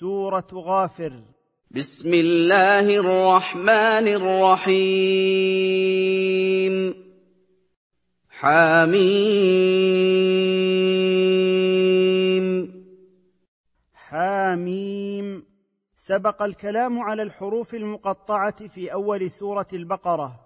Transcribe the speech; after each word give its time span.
سورة 0.00 0.46
غافر. 0.54 1.12
بسم 1.70 2.14
الله 2.14 2.96
الرحمن 2.96 4.08
الرحيم. 4.08 4.94
حميم. 8.30 9.16
حاميم 13.94 15.42
سبق 15.96 16.42
الكلام 16.42 16.98
على 16.98 17.22
الحروف 17.22 17.74
المقطعة 17.74 18.68
في 18.68 18.92
أول 18.92 19.30
سورة 19.30 19.66
البقرة. 19.72 20.40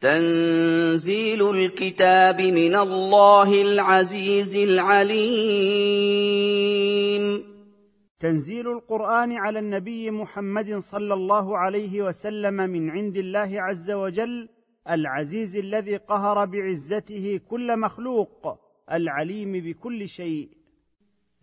تنزيل 0.00 1.50
الكتاب 1.50 2.40
من 2.40 2.76
الله 2.76 3.62
العزيز 3.62 4.54
العليم. 4.54 7.49
تنزيل 8.20 8.68
القرآن 8.68 9.32
على 9.32 9.58
النبي 9.58 10.10
محمد 10.10 10.78
صلى 10.78 11.14
الله 11.14 11.58
عليه 11.58 12.02
وسلم 12.02 12.54
من 12.54 12.90
عند 12.90 13.16
الله 13.16 13.62
عز 13.62 13.90
وجل 13.90 14.48
العزيز 14.90 15.56
الذي 15.56 15.96
قهر 15.96 16.44
بعزته 16.44 17.40
كل 17.50 17.78
مخلوق 17.78 18.58
العليم 18.92 19.52
بكل 19.52 20.08
شيء. 20.08 20.48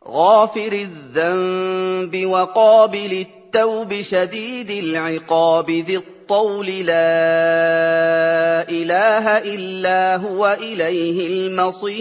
غافر 0.08 0.72
الذنب 0.72 2.26
وقابل 2.26 3.26
التوب 3.26 4.02
شديد 4.02 4.70
العقاب 4.70 5.72
ذي 5.72 5.98
الطول 5.98 6.66
لا 6.66 8.70
إله 8.70 9.38
إلا 9.56 10.16
هو 10.16 10.58
إليه 10.62 11.28
المصير. 11.28 11.98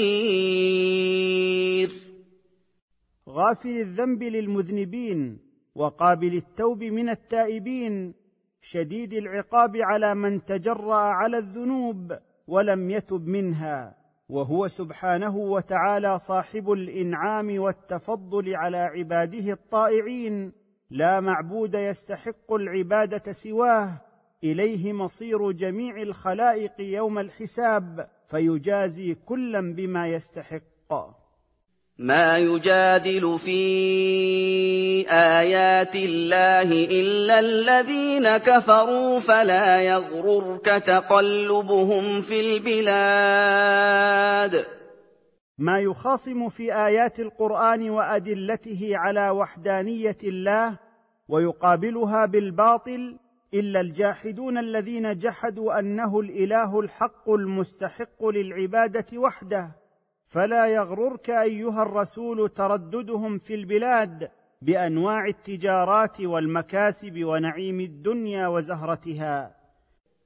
غافل 3.37 3.77
الذنب 3.77 4.23
للمذنبين 4.23 5.39
وقابل 5.75 6.37
التوب 6.37 6.85
من 6.85 7.09
التائبين 7.09 8.15
شديد 8.61 9.13
العقاب 9.13 9.77
على 9.77 10.15
من 10.15 10.45
تجرأ 10.45 10.97
على 10.97 11.39
الذنوب 11.39 12.19
ولم 12.47 12.91
يتب 12.91 13.27
منها 13.27 13.97
وهو 14.29 14.69
سبحانه 14.69 15.37
وتعالى 15.37 16.19
صاحب 16.19 16.71
الإنعام 16.71 17.59
والتفضل 17.59 18.57
على 18.57 18.77
عباده 18.77 19.53
الطائعين 19.53 20.53
لا 20.91 21.21
معبود 21.21 21.75
يستحق 21.75 22.53
العبادة 22.53 23.33
سواه 23.33 24.01
إليه 24.45 24.93
مصير 24.93 25.53
جميع 25.53 26.03
الخلائق 26.03 26.81
يوم 26.81 27.19
الحساب 27.19 28.09
فيجازي 28.27 29.15
كلا 29.15 29.75
بما 29.75 30.09
يستحق. 30.09 31.26
ما 31.99 32.39
يجادل 32.39 33.39
في 33.39 33.61
آيات 35.11 35.95
الله 35.95 36.85
إلا 37.01 37.41
الذين 37.41 38.37
كفروا 38.37 39.21
فلا 39.21 39.83
يغررك 39.83 40.65
تقلبهم 40.67 42.23
في 42.23 42.41
البلاد. 42.57 43.87
ما 45.59 45.81
يخاصم 45.81 46.49
في 46.49 46.75
آيات 46.87 47.21
القرآن 47.21 47.91
وأدلته 47.91 48.91
على 48.93 49.31
وحدانية 49.31 50.17
الله 50.25 50.79
ويقابلها 51.29 52.27
بالباطل 52.27 53.19
إلا 53.55 53.81
الجاحدون 53.81 54.59
الذين 54.59 55.19
جحدوا 55.19 55.79
أنه 55.79 56.21
الإله 56.21 56.81
الحق 56.81 57.31
المستحق 57.31 58.25
للعبادة 58.25 59.19
وحده. 59.19 59.86
فلا 60.27 60.67
يغررك 60.67 61.31
أيها 61.31 61.83
الرسول 61.83 62.49
ترددهم 62.49 63.39
في 63.39 63.55
البلاد 63.55 64.31
بأنواع 64.63 65.27
التجارات 65.27 66.21
والمكاسب 66.21 67.25
ونعيم 67.25 67.81
الدنيا 67.81 68.47
وزهرتها. 68.47 69.57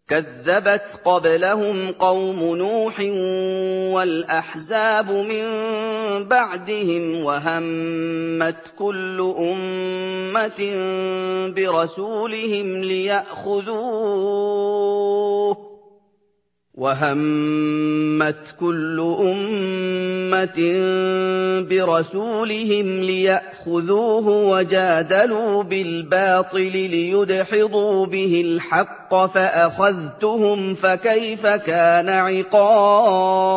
كذبت 0.08 1.00
قبلهم 1.04 1.92
قوم 1.92 2.56
نوح 2.56 3.00
والأحزاب 3.94 5.10
من 5.10 5.44
بعدهم 6.28 7.24
وهمت 7.24 8.74
كل 8.78 9.34
أمة 9.38 10.72
برسولهم 11.56 12.84
ليأخذوه. 12.84 13.70
وهمت 16.74 18.56
كل 18.60 19.16
أمة 19.20 20.60
برسولهم 21.70 22.86
ليأخذوه 22.86 24.28
وجادلوا 24.28 25.62
بالباطل 25.62 26.72
ليدحضوا 26.72 28.06
به 28.06 28.42
الحق 28.46 29.26
فأخذتهم 29.26 30.74
فكيف 30.74 31.46
كان 31.46 32.08
عقاب؟ 32.08 33.50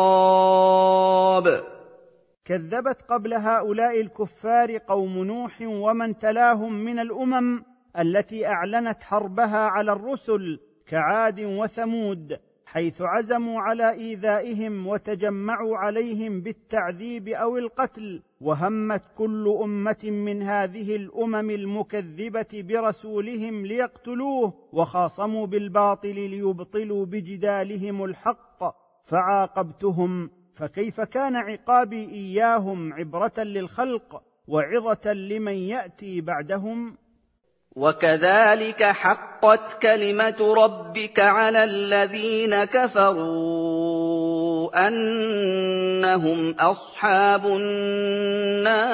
كذبت 2.44 3.02
قبل 3.08 3.34
هؤلاء 3.34 4.00
الكفار 4.00 4.78
قوم 4.78 5.24
نوح 5.24 5.60
ومن 5.60 6.18
تلاهم 6.18 6.72
من 6.72 6.98
الأمم 6.98 7.62
التي 7.98 8.46
أعلنت 8.46 9.02
حربها 9.02 9.58
على 9.58 9.92
الرسل 9.92 10.60
كعاد 10.86 11.40
وثمود. 11.40 12.38
حيث 12.66 13.02
عزموا 13.02 13.60
على 13.60 13.90
إيذائهم 13.92 14.86
وتجمعوا 14.86 15.76
عليهم 15.76 16.40
بالتعذيب 16.40 17.28
أو 17.28 17.58
القتل 17.58 18.22
وهمت 18.40 19.02
كل 19.16 19.58
أمة 19.62 20.04
من 20.04 20.42
هذه 20.42 20.96
الأمم 20.96 21.50
المكذبة 21.50 22.46
برسولهم 22.54 23.66
ليقتلوه 23.66 24.54
وخاصموا 24.72 25.46
بالباطل 25.46 26.14
ليبطلوا 26.14 27.06
بجدالهم 27.06 28.04
الحق 28.04 28.58
فعاقبتهم 29.02 30.30
فكيف 30.52 31.00
كان 31.00 31.36
عقابي 31.36 32.08
إياهم 32.08 32.92
عبرة 32.92 33.32
للخلق 33.38 34.22
وعظة 34.48 35.12
لمن 35.12 35.54
يأتي 35.54 36.20
بعدهم؟ 36.20 36.96
وكذلك 37.76 38.82
حقت 38.82 39.82
كلمة 39.82 40.54
ربك 40.64 41.20
على 41.20 41.64
الذين 41.64 42.64
كفروا 42.64 43.94
أنهم 44.88 46.54
أصحاب 46.60 47.46
النار. 47.46 48.84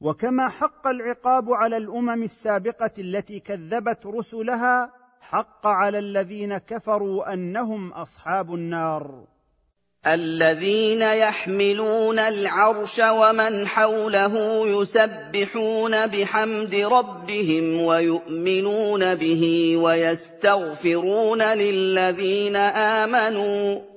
وكما 0.00 0.48
حق 0.48 0.86
العقاب 0.86 1.52
على 1.52 1.76
الأمم 1.76 2.22
السابقة 2.22 2.92
التي 2.98 3.40
كذبت 3.40 4.06
رسلها 4.06 4.92
حق 5.20 5.66
على 5.66 5.98
الذين 5.98 6.58
كفروا 6.58 7.32
أنهم 7.32 7.92
أصحاب 7.92 8.54
النار. 8.54 9.31
الذين 10.06 11.02
يحملون 11.02 12.18
العرش 12.18 12.98
ومن 12.98 13.66
حوله 13.68 14.62
يسبحون 14.66 16.06
بحمد 16.06 16.74
ربهم 16.74 17.80
ويؤمنون 17.80 19.14
به 19.14 19.74
ويستغفرون 19.76 21.42
للذين 21.42 22.56
آمنوا 22.56 23.91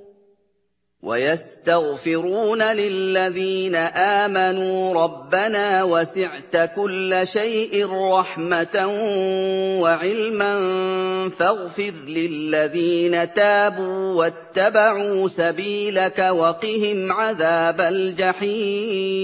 ويستغفرون 1.02 2.62
للذين 2.62 3.74
آمنوا 4.24 5.04
ربنا 5.04 5.82
وسعت 5.82 6.70
كل 6.76 7.20
شيء 7.24 7.86
رحمة 7.90 8.86
وعلما 9.82 10.58
فاغفر 11.28 11.92
للذين 12.08 13.34
تابوا 13.34 14.14
واتبعوا 14.14 15.28
سبيلك 15.28 16.18
وقهم 16.18 17.12
عذاب 17.12 17.80
الجحيم. 17.80 19.16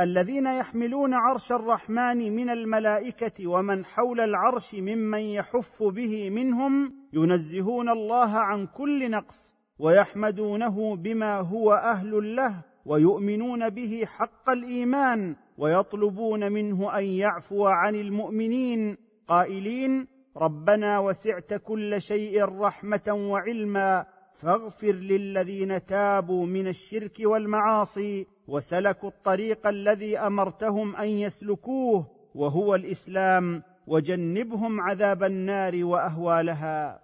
الذين 0.00 0.46
يحملون 0.46 1.14
عرش 1.14 1.52
الرحمن 1.52 2.36
من 2.36 2.50
الملائكة 2.50 3.46
ومن 3.46 3.84
حول 3.84 4.20
العرش 4.20 4.74
ممن 4.74 5.20
يحف 5.20 5.82
به 5.82 6.30
منهم 6.30 7.01
ينزهون 7.12 7.88
الله 7.88 8.30
عن 8.30 8.66
كل 8.66 9.10
نقص 9.10 9.56
ويحمدونه 9.78 10.96
بما 10.96 11.40
هو 11.40 11.72
أهل 11.72 12.36
له 12.36 12.64
ويؤمنون 12.86 13.70
به 13.70 14.02
حق 14.06 14.50
الإيمان 14.50 15.36
ويطلبون 15.58 16.52
منه 16.52 16.98
أن 16.98 17.04
يعفو 17.04 17.66
عن 17.66 17.94
المؤمنين. 17.94 18.96
قائلين 19.28 20.06
ربنا 20.36 20.98
وسعت 20.98 21.54
كل 21.54 22.00
شيء 22.00 22.44
رحمة 22.44 23.08
وعلما 23.08 24.06
فاغفر 24.42 24.92
للذين 24.92 25.86
تابوا 25.86 26.46
من 26.46 26.68
الشرك 26.68 27.16
والمعاصي 27.24 28.26
وسلكوا 28.48 29.08
الطريق 29.08 29.66
الذي 29.66 30.18
أمرتهم 30.18 30.96
أن 30.96 31.08
يسلكوه 31.08 32.06
وهو 32.34 32.74
الإسلام. 32.74 33.62
وجنبهم 33.86 34.80
عذاب 34.80 35.24
النار 35.24 35.84
وأهوالها. 35.84 37.02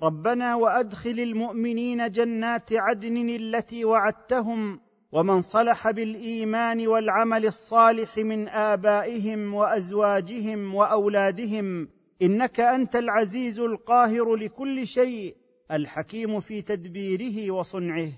رَبَّنَا 0.04 0.56
وَأَدْخِلِ 0.56 1.19
الْمُؤْمِنِينَ 1.19 2.12
جَنَّاتِ 2.12 2.74
عَدْنٍ 2.74 3.30
الَّتِي 3.30 3.86
وَعَدتَّهُمْ 3.86 4.80
ومن 5.12 5.42
صلح 5.42 5.92
بالإيمان 5.92 6.88
والعمل 6.88 7.46
الصالح 7.46 8.18
من 8.18 8.48
آبائهم 8.48 9.54
وأزواجهم 9.54 10.75
وأولادهم 10.75 11.90
إنك 12.22 12.60
أنت 12.60 12.96
العزيز 12.96 13.60
القاهر 13.60 14.36
لكل 14.36 14.88
شيء 14.88 15.36
الحكيم 15.72 16.40
في 16.40 16.62
تدبيره 16.62 17.51
وصنعه. 17.51 18.10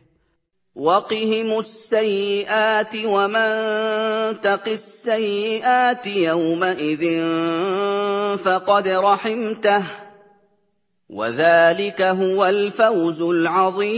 وقهم 0.76 1.60
السيئات 1.60 2.96
ومن 3.06 3.52
تق 4.42 4.68
السيئات 4.68 6.08
يومئذ 6.08 7.22
فقد 8.38 8.88
رحمته. 8.88 10.11
وذلك 11.12 12.02
هو 12.02 12.46
الفوز 12.46 13.22
العظيم. 13.22 13.92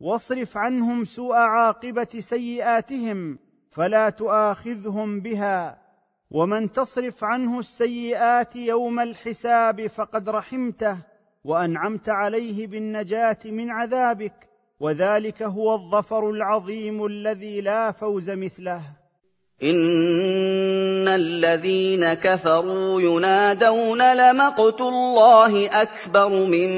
واصرف 0.00 0.56
عنهم 0.56 1.04
سوء 1.04 1.34
عاقبة 1.34 2.08
سيئاتهم 2.18 3.38
فلا 3.70 4.10
تؤاخذهم 4.10 5.20
بها. 5.20 5.86
ومن 6.30 6.72
تصرف 6.72 7.24
عنه 7.24 7.58
السيئات 7.58 8.56
يوم 8.56 9.00
الحساب 9.00 9.86
فقد 9.86 10.28
رحمته 10.28 10.98
وأنعمت 11.44 12.08
عليه 12.08 12.66
بالنجاة 12.66 13.38
من 13.44 13.70
عذابك 13.70 14.48
وذلك 14.80 15.42
هو 15.42 15.74
الظفر 15.74 16.30
العظيم 16.30 17.06
الذي 17.06 17.60
لا 17.60 17.90
فوز 17.90 18.30
مثله. 18.30 19.05
إِنَّ 19.62 21.08
الَّذِينَ 21.08 22.14
كَفَرُوا 22.14 23.00
يُنَادَوْنَ 23.00 24.16
لَمَقْتُ 24.16 24.80
اللَّهِ 24.80 25.82
أَكْبَرُ 25.82 26.28
مِن 26.28 26.70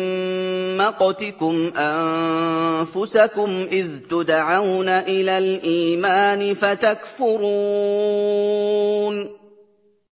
مَّقْتِكُمْ 0.77 1.73
أَنفُسَكُمْ 1.77 3.51
إِذْ 3.73 3.99
تُدْعَوْنَ 4.11 4.89
إِلَى 4.89 5.39
الْإِيمَانِ 5.39 6.55
فَتَكْفُرُونَ 6.55 7.49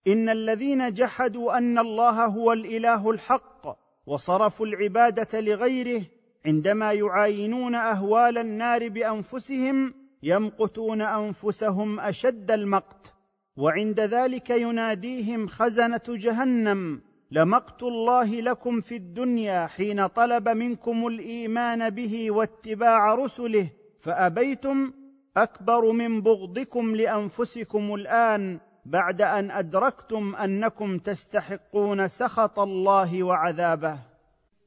إِنَّ 0.08 0.30
الَّذِينَ 0.30 0.94
جَحَدُوا 0.94 1.58
أَنَّ 1.58 1.80
اللَّهَ 1.80 2.26
هُوَ 2.26 2.54
الْإِلَٰهُ 2.54 3.12
الْحَقُّ 3.12 3.78
وصرفوا 4.08 4.66
العبادة 4.66 5.40
لغيره 5.40 6.02
عندما 6.46 6.94
يعاينون 6.94 7.76
أهوال 7.76 8.38
النار 8.38 8.90
بأنفسهم 8.90 10.01
يمقتون 10.24 11.02
أنفسهم 11.02 12.00
أشد 12.00 12.52
المقت 12.52 13.14
وعند 13.58 14.00
ذلك 14.00 14.50
يناديهم 14.50 15.48
خزنة 15.48 16.02
جهنم 16.08 17.02
لمقت 17.32 17.84
الله 17.84 18.42
لكم 18.42 18.82
في 18.82 18.96
الدنيا 18.96 19.68
حين 19.68 20.08
طلب 20.08 20.50
منكم 20.50 21.08
الإيمان 21.08 21.90
به 21.90 22.32
واتباع 22.32 23.16
رسله 23.16 23.70
فأبيتم 24.00 24.94
أكبر 25.38 25.92
من 25.92 26.22
بغضكم 26.22 26.96
لأنفسكم 26.96 27.94
الآن 27.94 28.60
بعد 28.86 29.22
أن 29.22 29.52
أدركتم 29.52 30.36
أنكم 30.36 30.98
تستحقون 30.98 32.08
سخط 32.08 32.60
الله 32.60 33.24
وعذابه. 33.24 34.11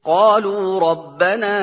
قالوا 0.05 0.91
ربنا 0.91 1.55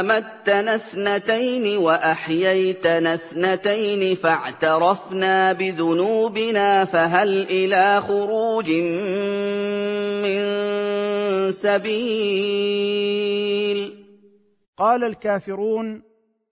أمتنا 0.00 0.74
اثنتين 0.74 1.78
وأحييتنا 1.78 3.14
اثنتين 3.14 4.16
فاعترفنا 4.16 5.52
بذنوبنا 5.52 6.84
فهل 6.84 7.42
إلى 7.50 8.00
خروج 8.00 8.70
من 10.22 10.42
سبيل؟ 11.52 13.06
قال 14.76 15.04
الكافرون 15.04 16.02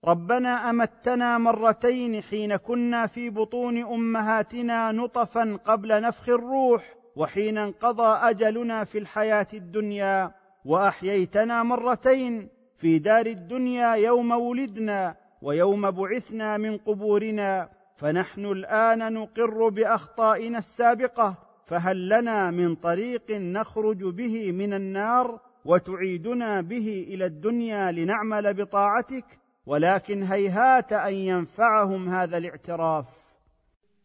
ربنا 0.04 0.70
أمتنا 0.70 1.38
مرتين 1.38 2.22
حين 2.22 2.56
كنا 2.56 3.06
في 3.06 3.30
بطون 3.30 3.78
أمهاتنا 3.82 4.92
نطفا 4.92 5.58
قبل 5.64 6.00
نفخ 6.00 6.28
الروح 6.28 7.03
وحين 7.16 7.58
انقضى 7.58 8.31
أجلنا 8.31 8.84
في 8.84 8.99
الحياة 8.99 9.46
الدنيا 9.55 10.34
وأحييتنا 10.64 11.62
مرتين 11.62 12.49
في 12.76 12.99
دار 12.99 13.26
الدنيا 13.26 13.94
يوم 13.94 14.31
ولدنا 14.31 15.16
ويوم 15.43 15.90
بعثنا 15.90 16.56
من 16.56 16.78
قبورنا 16.78 17.69
فنحن 17.96 18.44
الآن 18.44 19.12
نقر 19.12 19.69
بأخطائنا 19.69 20.58
السابقة 20.58 21.38
فهل 21.66 22.08
لنا 22.08 22.50
من 22.50 22.75
طريق 22.75 23.31
نخرج 23.31 24.05
به 24.05 24.52
من 24.52 24.75
النار 24.75 25.40
وتعيدنا 25.64 26.60
به 26.60 27.06
إلى 27.08 27.26
الدنيا 27.26 27.93
لنعمل 27.93 28.55
بطاعتك؟ 28.55 29.25
ولكن 29.67 30.22
هيهات 30.22 30.93
أن 30.93 31.14
ينفعهم 31.14 32.08
هذا 32.08 32.38
الاعتراف. 32.38 33.23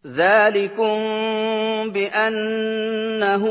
ذَٰلِكُم 0.07 0.97
بِأَنَّهُ 1.91 3.45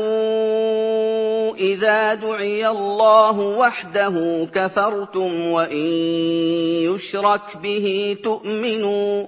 إِذَا 1.57 2.13
دُعِيَ 2.13 2.67
اللَّهُ 2.67 3.39
وَحْدَهُ 3.39 4.45
كَفَرْتُمْ 4.45 5.41
وَإِن 5.51 5.85
يُشْرَكْ 6.89 7.57
بِهِ 7.63 8.17
تُؤْمِنُوا 8.23 9.23
ۚ 9.23 9.27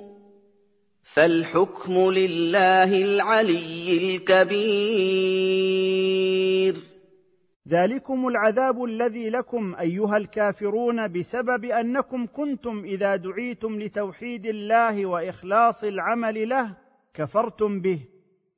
فَالْحُكْمُ 1.04 2.12
لِلَّهِ 2.12 3.02
الْعَلِيِّ 3.02 4.18
الْكَبِيرِ 4.18 5.52
ذلكم 7.68 8.28
العذاب 8.28 8.84
الذي 8.84 9.30
لكم 9.30 9.76
ايها 9.76 10.18
الكافرون 10.18 11.08
بسبب 11.08 11.66
انكم 11.66 12.28
كنتم 12.28 12.84
اذا 12.86 13.16
دعيتم 13.16 13.80
لتوحيد 13.80 14.46
الله 14.46 15.06
واخلاص 15.06 15.84
العمل 15.84 16.50
له 16.50 16.81
كفرتم 17.14 17.82
به 17.82 18.00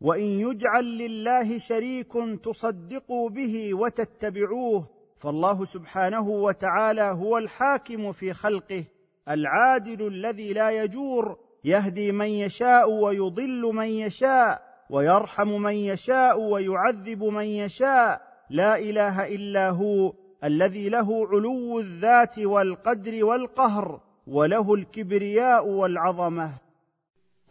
وإن 0.02 0.24
يجعل 0.24 0.98
لله 0.98 1.58
شريك 1.58 2.14
تصدقوا 2.44 3.30
به 3.30 3.74
وتتبعوه 3.74 4.90
فالله 5.18 5.64
سبحانه 5.64 6.30
وتعالى 6.30 7.02
هو 7.02 7.38
الحاكم 7.38 8.12
في 8.12 8.34
خلقه 8.34 8.84
العادل 9.30 10.08
الذي 10.08 10.54
لا 10.54 10.70
يجور 10.70 11.38
يهدي 11.64 12.12
من 12.12 12.28
يشاء 12.28 12.92
ويضل 12.92 13.62
من 13.62 13.88
يشاء 13.88 14.62
ويرحم 14.90 15.48
من 15.48 15.74
يشاء 15.74 16.40
ويعذب 16.40 17.24
من 17.24 17.46
يشاء 17.46 18.22
لا 18.50 18.80
إله 18.80 19.28
إلا 19.28 19.70
هو 19.70 20.14
الذي 20.44 20.90
له 20.90 21.28
علو 21.28 21.80
الذات 21.80 22.40
والقدر 22.40 23.26
والقهر 23.26 24.02
وله 24.28 24.74
الكبرياء 24.74 25.68
والعظمة. 25.68 26.63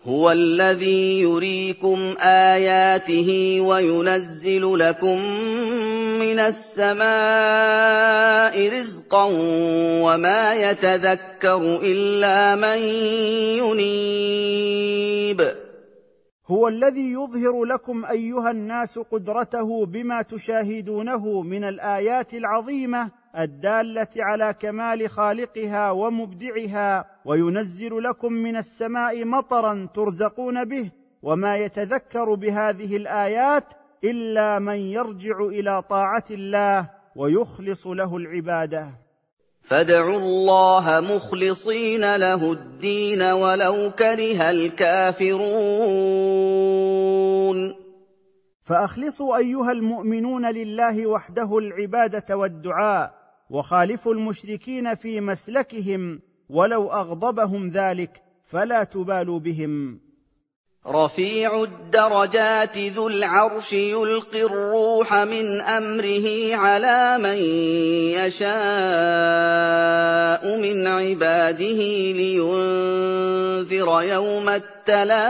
هُوَ 0.06 0.30
الَّذِي 0.30 1.20
يُرِيكُمْ 1.20 2.14
آيَاتِهِ 2.20 3.60
وَيُنَزِّلُ 3.60 4.78
لَكُم 4.78 5.18
مِّنَ 6.18 6.38
السَّمَاءِ 6.38 7.08
رِزْقًا 8.80 9.24
وَمَا 10.02 10.54
يَتَذَكَّرُ 10.54 11.80
إِلَّا 11.82 12.54
مَن 12.56 12.78
يُنِيبُ. 13.62 15.40
هو 16.46 16.68
الذي 16.68 17.12
يظهر 17.12 17.64
لكم 17.64 18.04
أيها 18.04 18.50
الناس 18.50 18.98
قدرته 18.98 19.86
بما 19.86 20.22
تشاهدونه 20.22 21.42
من 21.42 21.64
الآيات 21.64 22.34
العظيمة 22.34 23.10
الدالة 23.38 24.08
على 24.16 24.54
كمال 24.60 25.10
خالقها 25.10 25.90
ومبدعها 25.90 27.11
وينزل 27.24 28.02
لكم 28.02 28.32
من 28.32 28.56
السماء 28.56 29.24
مطرا 29.24 29.88
ترزقون 29.94 30.64
به 30.64 30.90
وما 31.22 31.56
يتذكر 31.56 32.34
بهذه 32.34 32.96
الآيات 32.96 33.64
إلا 34.04 34.58
من 34.58 34.76
يرجع 34.76 35.38
إلى 35.40 35.82
طاعة 35.90 36.24
الله 36.30 36.90
ويخلص 37.16 37.86
له 37.86 38.16
العبادة. 38.16 38.88
فادعوا 39.62 40.18
الله 40.18 41.00
مخلصين 41.00 42.16
له 42.16 42.52
الدين 42.52 43.22
ولو 43.22 43.90
كره 43.98 44.50
الكافرون. 44.50 46.22
فأخلصوا 48.62 49.36
أيها 49.36 49.72
المؤمنون 49.72 50.50
لله 50.50 51.06
وحده 51.06 51.58
العبادة 51.58 52.36
والدعاء 52.36 53.14
وخالفوا 53.50 54.14
المشركين 54.14 54.94
في 54.94 55.20
مسلكهم 55.20 56.20
ولو 56.50 56.92
أغضبهم 56.92 57.68
ذلك 57.68 58.22
فلا 58.50 58.84
تبالوا 58.84 59.38
بهم. 59.38 60.00
رفيع 60.86 61.62
الدرجات 61.62 62.78
ذو 62.78 63.08
العرش 63.08 63.72
يلقي 63.72 64.42
الروح 64.42 65.14
من 65.14 65.60
أمره 65.60 66.56
على 66.56 67.18
من 67.18 67.36
يشاء 68.18 68.52
من 70.58 70.86
عباده 70.86 71.80
لينذر 72.12 74.02
يوم 74.02 74.48
التلاق. 74.48 75.22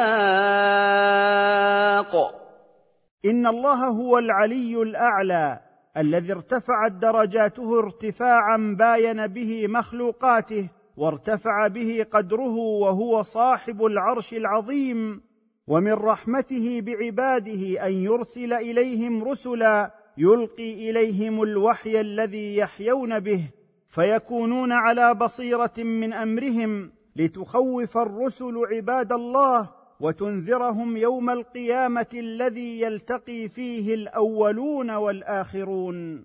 إن 3.25 3.47
الله 3.47 3.89
هو 3.89 4.19
العلي 4.19 4.83
الأعلى 4.83 5.61
الذي 5.97 6.33
ارتفعت 6.33 6.93
درجاته 6.93 7.79
ارتفاعا 7.79 8.77
باين 8.79 9.27
به 9.27 9.67
مخلوقاته 9.69 10.69
وارتفع 10.97 11.69
به 11.69 12.07
قدره 12.11 12.57
وهو 12.57 13.23
صاحب 13.23 13.85
العرش 13.85 14.35
العظيم 14.35 15.23
ومن 15.67 15.93
رحمته 15.93 16.81
بعباده 16.81 17.87
أن 17.87 17.93
يرسل 17.93 18.53
إليهم 18.53 19.25
رسلا 19.25 19.95
يلقي 20.19 20.91
إليهم 20.91 21.43
الوحي 21.43 22.01
الذي 22.01 22.57
يحيون 22.57 23.21
به 23.21 23.45
فيكونون 23.89 24.73
على 24.73 25.15
بصيرة 25.15 25.73
من 25.79 26.13
أمرهم 26.13 26.93
لتخوف 27.17 27.97
الرسل 27.97 28.55
عباد 28.73 29.13
الله 29.13 29.71
وتنذرهم 30.01 30.97
يوم 30.97 31.31
القيامة 31.31 32.07
الذي 32.15 32.81
يلتقي 32.81 33.49
فيه 33.49 33.95
الأولون 33.95 34.91
والآخرون. 34.91 36.25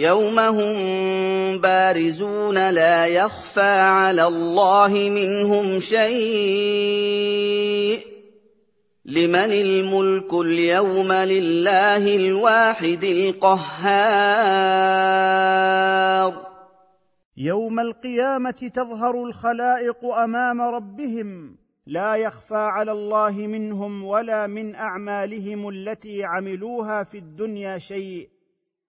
يوم 0.00 0.38
هم 0.38 0.74
بارزون 1.58 2.70
لا 2.70 3.06
يخفى 3.06 3.70
على 3.80 4.26
الله 4.26 4.88
منهم 4.88 5.80
شيء 5.80 7.20
لمن 9.04 9.52
الملك 9.52 10.34
اليوم 10.34 11.12
لله 11.12 12.16
الواحد 12.16 13.04
القهار 13.04 13.90
يوم 17.36 17.80
القيامه 17.80 18.70
تظهر 18.74 19.24
الخلائق 19.24 20.04
امام 20.04 20.60
ربهم 20.60 21.56
لا 21.86 22.14
يخفى 22.14 22.54
على 22.54 22.92
الله 22.92 23.32
منهم 23.32 24.04
ولا 24.04 24.46
من 24.46 24.74
اعمالهم 24.74 25.68
التي 25.68 26.24
عملوها 26.24 27.02
في 27.02 27.18
الدنيا 27.18 27.78
شيء 27.78 28.39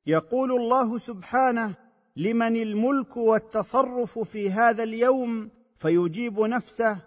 يقول 0.08 0.52
الله 0.52 0.98
سبحانه 0.98 1.74
لمن 2.16 2.56
الملك 2.56 3.18
والتصرف 3.18 4.20
في 4.20 4.50
هذا 4.50 4.84
اليوم 4.84 5.50
فيجيب 5.80 6.40
نفسه 6.40 6.98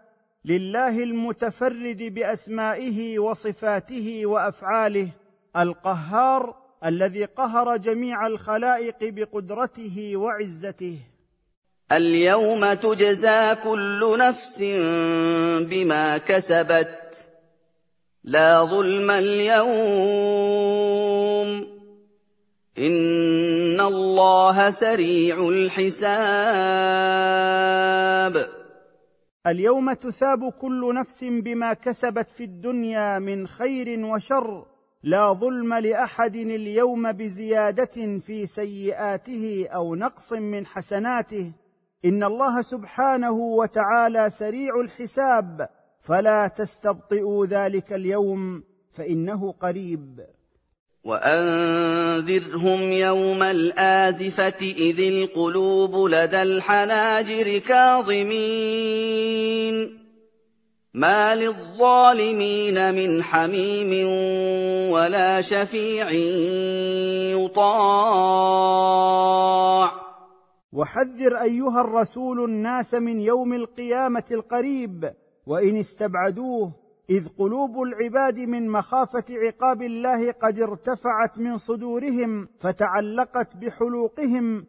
لله 0.44 0.98
المتفرد 0.98 2.02
بأسمائه 2.02 3.18
وصفاته 3.18 4.26
وأفعاله 4.26 5.08
القهار 5.56 6.56
الذي 6.84 7.24
قهر 7.24 7.76
جميع 7.76 8.26
الخلائق 8.26 8.96
بقدرته 9.02 10.16
وعزته. 10.16 10.98
اليوم 11.92 12.72
تجزى 12.72 13.54
كل 13.64 14.18
نفس 14.18 14.62
بما 15.60 16.18
كسبت 16.18 17.28
لا 18.24 18.64
ظلم 18.64 19.10
اليوم. 19.10 20.54
ان 22.78 23.80
الله 23.80 24.70
سريع 24.70 25.48
الحساب 25.48 26.04
اليوم 29.46 29.92
تثاب 29.92 30.50
كل 30.50 30.94
نفس 30.94 31.24
بما 31.24 31.74
كسبت 31.74 32.30
في 32.30 32.44
الدنيا 32.44 33.18
من 33.18 33.46
خير 33.46 34.04
وشر. 34.04 34.66
لا 35.02 35.32
ظلم 35.32 35.74
لأحد 35.74 36.36
اليوم 36.36 37.12
بزيادة 37.12 38.18
في 38.18 38.46
سيئاته 38.46 39.68
أو 39.74 39.94
نقص 39.94 40.32
من 40.32 40.66
حسناته. 40.66 41.52
إن 42.04 42.24
الله 42.24 42.62
سبحانه 42.62 43.32
وتعالى 43.32 44.30
سريع 44.30 44.80
الحساب. 44.80 45.68
فلا 46.00 46.48
تستبطئوا 46.48 47.46
ذلك 47.46 47.92
اليوم 47.92 48.62
فإنه 48.90 49.52
قريب. 49.52 50.20
وانذرهم 51.04 52.92
يوم 52.92 53.42
الازفه 53.42 54.60
اذ 54.60 55.00
القلوب 55.00 56.08
لدى 56.08 56.42
الحناجر 56.42 57.58
كاظمين 57.58 59.14
ما 60.94 61.34
للظالمين 61.34 62.94
من 62.94 63.22
حميم 63.22 64.08
ولا 64.90 65.40
شفيع 65.40 66.10
يطاع 67.40 68.84
وحذر 70.72 71.42
ايها 71.42 71.80
الرسول 71.80 72.44
الناس 72.44 72.94
من 72.94 73.20
يوم 73.20 73.52
القيامه 73.52 74.24
القريب 74.32 75.14
وان 75.46 75.76
استبعدوه 75.76 76.83
إذ 77.10 77.28
قلوب 77.38 77.82
العباد 77.82 78.40
من 78.40 78.68
مخافة 78.68 79.24
عقاب 79.30 79.82
الله 79.82 80.32
قد 80.32 80.58
ارتفعت 80.58 81.38
من 81.38 81.56
صدورهم 81.56 82.48
فتعلقت 82.58 83.56
بحلوقهم 83.56 84.66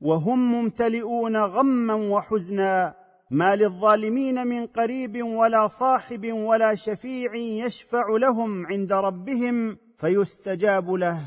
وهم 0.00 0.52
ممتلئون 0.52 1.36
غما 1.36 1.94
وحزنا 1.94 2.94
ما 3.30 3.56
للظالمين 3.56 4.46
من 4.46 4.66
قريب 4.66 5.22
ولا 5.22 5.66
صاحب 5.66 6.32
ولا 6.32 6.74
شفيع 6.74 7.34
يشفع 7.34 8.04
لهم 8.08 8.66
عند 8.66 8.92
ربهم 8.92 9.78
فيستجاب 9.98 10.90
له. 10.90 11.18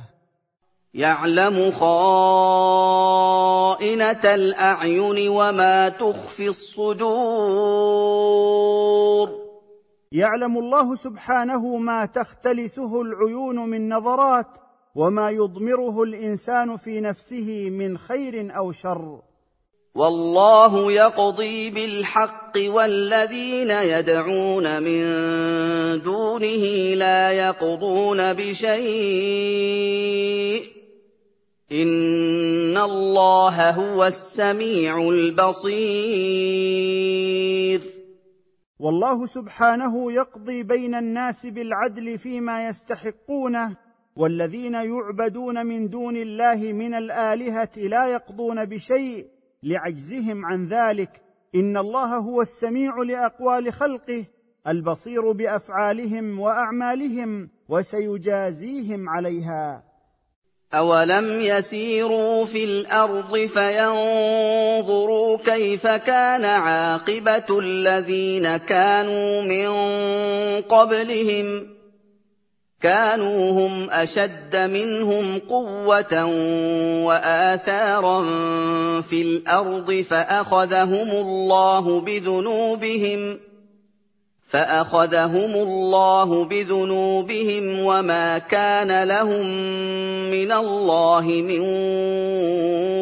يعلم 0.94 1.72
خائنة 1.72 1.96
الأعين 4.36 5.30
وما 5.30 5.90
تخفي 5.90 6.48
الصدور. 6.48 7.08
يعلم 10.12 10.58
الله 10.58 10.96
سبحانه 10.96 11.78
ما 11.78 12.06
تختلسه 12.06 13.02
العيون 13.02 13.56
من 13.56 13.90
نظرات 13.90 14.48
وما 14.96 15.30
يضمره 15.30 16.04
الإنسان 16.04 16.78
في 16.78 17.02
نفسه 17.02 17.70
من 17.70 17.98
خير 17.98 18.58
أو 18.58 18.72
شر. 18.72 19.22
والله 19.96 20.92
يقضي 20.92 21.70
بالحق 21.70 22.52
والذين 22.68 23.70
يدعون 23.70 24.84
من 24.84 25.02
دونه 26.02 26.94
لا 26.96 27.32
يقضون 27.32 28.34
بشيء. 28.34 28.78
إن 31.72 32.78
الله 32.78 33.70
هو 33.70 34.06
السميع 34.06 35.10
البصير. 35.10 35.78
والله 38.80 39.26
سبحانه 39.26 40.12
يقضي 40.12 40.64
بين 40.64 40.96
الناس 40.96 41.46
بالعدل 41.46 42.18
فيما 42.18 42.68
يستحقونه 42.68 43.78
والذين 44.16 44.74
يعبدون 44.74 45.66
من 45.66 45.90
دون 45.90 46.18
الله 46.18 46.74
من 46.74 46.94
الآلهة 46.94 47.70
لا 47.78 48.08
يقضون 48.08 48.66
بشيء 48.66 49.28
لعجزهم 49.64 50.46
عن 50.46 50.68
ذلك. 50.68 51.22
إن 51.56 51.78
الله 51.78 52.18
هو 52.18 52.42
السميع 52.42 52.98
لأقوال 52.98 53.74
خلقه 53.74 54.26
البصير 54.68 55.32
بأفعالهم 55.32 56.40
وأعمالهم 56.40 57.50
وسيجازيهم 57.70 59.10
عليها. 59.10 59.87
أَوَلَمْ 60.74 61.42
يَسِيرُوا 61.42 62.46
فِي 62.46 62.64
الْأَرْضِ 62.64 63.38
فَيَنظُرُوا 63.38 65.38
كَيْفَ 65.38 65.88
كَانَ 65.88 66.46
عَاقِبَةُ 66.46 67.60
الَّذِينَ 67.60 68.58
كَانُوا 68.58 69.42
مِن 69.42 69.70
قَبْلِهِمْ 70.62 71.60
ۚ 71.62 71.64
كَانُوا 72.82 73.52
هُمْ 73.52 73.88
أَشَدَّ 73.92 74.56
مِنْهُمْ 74.56 75.40
قُوَّةً 75.50 76.26
وَآثَارًا 77.06 78.22
فِي 79.02 79.22
الْأَرْضِ 79.22 80.06
فَأَخَذَهُمُ 80.10 81.10
اللَّهُ 81.12 82.02
بِذُنُوبِهِمْ 82.02 83.40
فأخذهم 84.48 85.52
الله 85.52 86.46
بذنوبهم 86.46 87.80
وما 87.80 88.38
كان 88.38 89.08
لهم 89.08 89.46
من 90.32 90.52
الله 90.52 91.26
من 91.26 91.60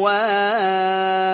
واق. 0.02 1.26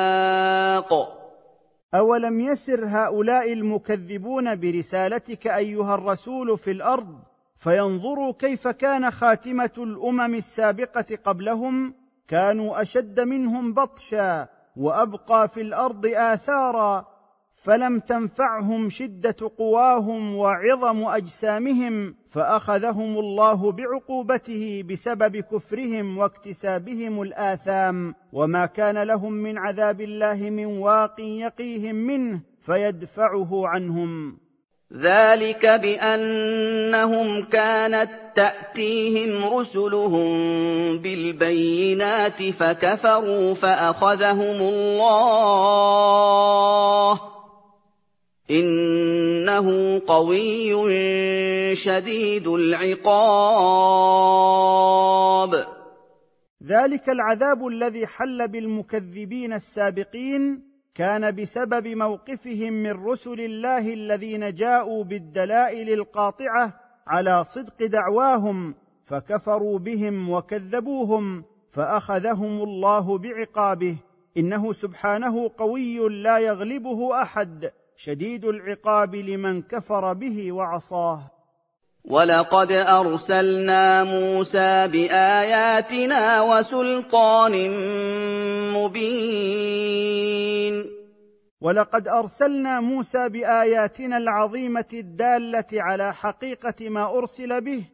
أولم 1.95 2.41
يسر 2.41 2.85
هؤلاء 2.87 3.53
المكذبون 3.53 4.61
برسالتك 4.61 5.47
أيها 5.47 5.95
الرسول 5.95 6.59
في 6.59 6.71
الأرض 6.71 7.19
فينظروا 7.57 8.33
كيف 8.33 8.69
كان 8.69 9.11
خاتمة 9.11 9.71
الأمم 9.79 10.35
السابقة 10.35 11.19
قبلهم؟ 11.25 11.95
كانوا 12.29 12.83
أشد 12.83 13.21
منهم 13.21 13.73
بطشا 13.73 14.49
وأبقى 14.77 15.49
في 15.49 15.61
الأرض 15.61 16.07
آثارا. 16.07 17.12
فلم 17.63 18.01
تنفعهم 18.01 18.89
شدة 18.89 19.37
قواهم 19.59 20.37
وعظم 20.37 21.05
أجسامهم 21.05 22.15
فأخذهم 22.29 23.19
الله 23.19 23.73
بعقوبته 23.73 24.85
بسبب 24.91 25.37
كفرهم 25.37 26.19
واكتسابهم 26.19 27.23
الآثام. 27.23 28.15
وما 28.33 28.67
كان 28.67 29.03
لهم 29.03 29.33
من 29.33 29.59
عذاب 29.59 30.01
الله 30.01 30.51
من 30.51 30.67
واق 30.67 31.21
يقيهم 31.21 31.95
منه 31.95 32.41
فيدفعه 32.61 33.67
عنهم. 33.67 34.39
ذلك 34.97 35.67
بأنهم 35.67 37.45
كانت 37.45 38.11
تأتيهم 38.35 39.59
رسلهم 39.59 40.29
بالبينات 40.99 42.43
فكفروا 42.43 43.55
فأخذهم 43.55 44.57
الله 44.61 45.93
إنه 48.51 49.99
قوي 50.07 50.71
شديد 51.77 52.49
العقاب. 52.49 53.03
ذلك 56.63 57.09
العذاب 57.09 57.67
الذي 57.67 58.07
حل 58.07 58.49
بالمكذبين 58.49 59.53
السابقين 59.53 60.73
كان 60.95 61.37
بسبب 61.37 61.89
موقفهم 61.89 62.73
من 62.73 62.91
رسل 62.91 63.41
الله 63.41 63.93
الذين 63.93 64.55
جاءوا 64.55 65.05
بالدلائل 65.05 65.93
القاطعة 65.93 66.81
على 67.07 67.45
صدق 67.45 67.87
دعواهم 67.87 68.75
فكفروا 69.03 69.79
بهم 69.79 70.31
وكذبوهم 70.31 71.45
فأخذهم 71.71 72.63
الله 72.63 73.19
بعقابه. 73.19 73.97
إنه 74.37 74.73
سبحانه 74.73 75.51
قوي 75.59 76.09
لا 76.09 76.39
يغلبه 76.39 77.23
أحد. 77.23 77.73
شديد 78.05 78.45
العقاب 78.45 79.15
لمن 79.15 79.63
كفر 79.63 80.13
به 80.13 80.53
وعصاه. 80.53 81.21
ولقد 82.05 82.73
ارسلنا 82.73 84.05
موسى 84.05 84.89
باياتنا 84.89 86.43
وسلطان 86.43 87.71
مبين. 88.75 89.95
ولقد 91.61 92.09
ارسلنا 92.09 92.81
موسى 92.81 93.29
باياتنا 93.29 94.17
العظيمه 94.17 94.89
الداله 94.93 95.67
على 95.73 96.15
حقيقه 96.15 96.89
ما 96.89 97.19
ارسل 97.19 97.61
به 97.61 97.85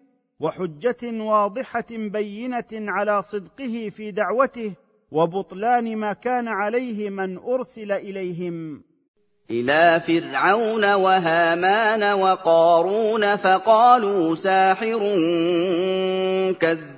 وحجه 0.40 1.22
واضحه 1.22 1.86
بينه 1.90 2.72
على 2.72 3.22
صدقه 3.22 3.88
في 3.90 4.10
دعوته 4.10 4.72
وبطلان 5.10 5.96
ما 5.96 6.12
كان 6.12 6.48
عليه 6.48 7.10
من 7.10 7.38
ارسل 7.38 7.92
اليهم. 7.92 8.87
إلى 9.50 10.00
فرعون 10.00 10.94
وهامان 10.94 12.20
وقارون 12.20 13.36
فقالوا 13.36 14.34
ساحر 14.34 14.98
كذاب. 16.60 16.88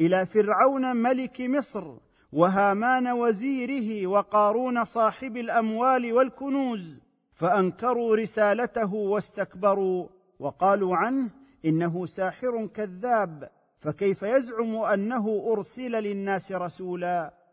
إلى 0.00 0.26
فرعون 0.26 0.96
ملك 0.96 1.40
مصر 1.40 1.84
وهامان 2.32 3.12
وزيره 3.12 4.06
وقارون 4.06 4.84
صاحب 4.84 5.36
الأموال 5.36 6.12
والكنوز 6.12 7.02
فأنكروا 7.34 8.16
رسالته 8.16 8.94
واستكبروا 8.94 10.08
وقالوا 10.38 10.96
عنه 10.96 11.30
إنه 11.64 12.06
ساحر 12.06 12.66
كذاب 12.66 13.50
فكيف 13.78 14.22
يزعم 14.22 14.76
أنه 14.76 15.52
أرسل 15.52 15.90
للناس 15.90 16.52
رسولا؟ 16.52 17.43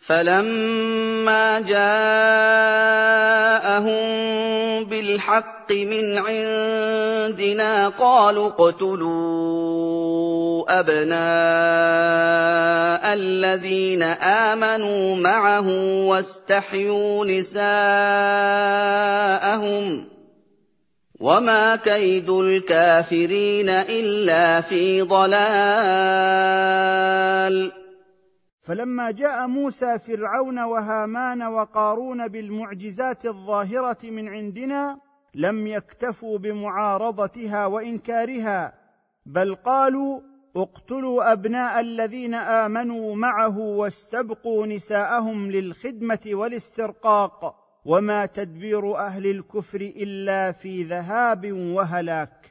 فَلَمَّا 0.00 1.60
جَاءَهُم 1.60 2.00
بِالْحَقِّ 4.84 5.72
مِنْ 5.72 6.18
عِندِنَا 6.18 7.88
قَالُوا 7.88 8.46
اقْتُلُوا 8.48 10.00
أَبْنَاءَ 10.80 11.20
الَّذِينَ 13.14 14.02
آمَنُوا 14.02 15.16
مَعَهُ 15.16 15.68
وَاسْتَحْيُوا 16.08 17.24
نِسَاءَهُمْ 17.24 17.60
ۚ 20.00 20.04
وَمَا 21.20 21.76
كَيْدُ 21.76 22.30
الْكَافِرِينَ 22.30 23.68
إِلَّا 23.68 24.60
فِي 24.60 25.02
ضَلَالٍ 25.02 25.40
فلما 28.70 29.10
جاء 29.10 29.46
موسى 29.46 29.98
فرعون 29.98 30.58
وهامان 30.58 31.42
وقارون 31.42 32.28
بالمعجزات 32.28 33.26
الظاهرة 33.26 33.98
من 34.04 34.28
عندنا 34.28 35.00
لم 35.34 35.66
يكتفوا 35.66 36.38
بمعارضتها 36.38 37.66
وإنكارها 37.66 38.74
بل 39.26 39.54
قالوا 39.54 40.20
اقتلوا 40.56 41.32
أبناء 41.32 41.80
الذين 41.80 42.34
آمنوا 42.34 43.16
معه 43.16 43.58
واستبقوا 43.58 44.66
نساءهم 44.66 45.50
للخدمة 45.50 46.30
والاسترقاق 46.32 47.54
وما 47.84 48.26
تدبير 48.26 48.96
أهل 48.96 49.26
الكفر 49.26 49.80
إلا 49.80 50.52
في 50.52 50.82
ذهاب 50.82 51.52
وهلاك. 51.52 52.49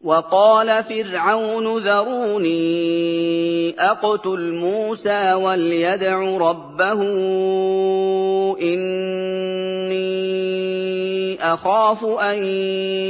وقال 0.00 0.84
فرعون 0.84 1.78
ذروني 1.78 2.60
أقتل 3.78 4.52
موسى 4.52 5.34
وليدع 5.34 6.36
ربه 6.38 7.02
إني 8.62 9.98
أخاف 11.42 12.04
أن 12.04 12.38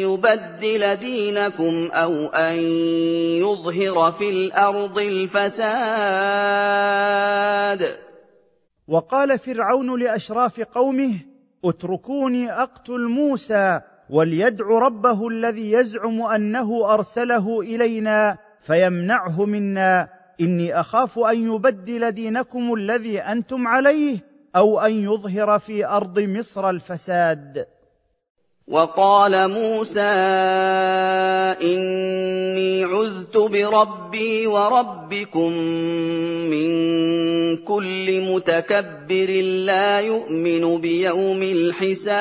يبدل 0.02 0.96
دينكم 0.96 1.88
أو 1.92 2.26
أن 2.26 2.58
يظهر 3.44 4.12
في 4.12 4.30
الأرض 4.30 4.98
الفساد. 4.98 5.58
وقال 8.88 9.38
فرعون 9.38 10.00
لأشراف 10.00 10.60
قومه 10.60 11.14
اتركوني 11.64 12.52
أقتل 12.52 13.00
موسى 13.00 13.80
وليدع 14.10 14.66
ربه 14.66 15.28
الذي 15.28 15.72
يزعم 15.72 16.22
أنه 16.22 16.94
أرسله 16.94 17.60
إلينا 17.60 18.38
فيمنعه 18.60 19.44
منا. 19.44 20.08
إني 20.40 20.80
أخاف 20.80 21.18
أن 21.18 21.54
يبدل 21.54 22.12
دينكم 22.12 22.74
الذي 22.74 23.20
أنتم 23.20 23.68
عليه 23.68 24.18
أو 24.56 24.80
أن 24.80 24.92
يظهر 24.92 25.58
في 25.58 25.86
أرض 25.86 26.18
مصر 26.20 26.70
الفساد. 26.70 27.66
وقال 28.68 29.48
موسى 29.48 30.00
إني 31.62 32.84
عذت 32.84 33.36
بربي 33.36 34.46
وربكم 34.46 35.52
من 36.52 36.68
كل 37.56 38.20
متكبر 38.34 39.30
لا 39.64 40.00
يؤمن 40.00 40.80
بيوم 40.80 41.42
الحساب. 41.42 42.18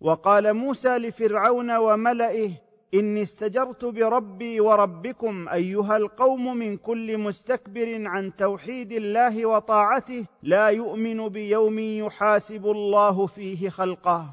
وقال 0.00 0.54
موسى 0.54 0.88
لفرعون 0.88 1.76
وملئه 1.76 2.50
إني 2.94 3.22
استجرت 3.22 3.84
بربي 3.84 4.60
وربكم 4.60 5.48
أيها 5.48 5.96
القوم 5.96 6.56
من 6.56 6.76
كل 6.76 7.18
مستكبر 7.18 8.02
عن 8.06 8.36
توحيد 8.36 8.92
الله 8.92 9.46
وطاعته 9.46 10.24
لا 10.42 10.68
يؤمن 10.68 11.28
بيوم 11.28 11.78
يحاسب 11.78 12.66
الله 12.66 13.26
فيه 13.26 13.68
خلقه. 13.68 14.24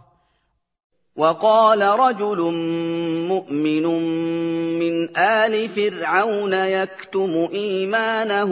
وقال 1.16 1.82
رجل 1.82 2.42
مؤمن 3.28 3.84
من 4.80 5.18
آل 5.18 5.70
فرعون 5.70 6.54
يكتم 6.54 7.48
إيمانه 7.54 8.52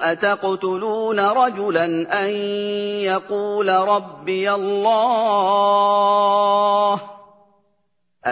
أتقتلون 0.00 1.20
رجلا 1.20 1.84
أن 2.24 2.30
يقول 3.02 3.68
ربي 3.68 4.52
الله؟ 4.52 5.58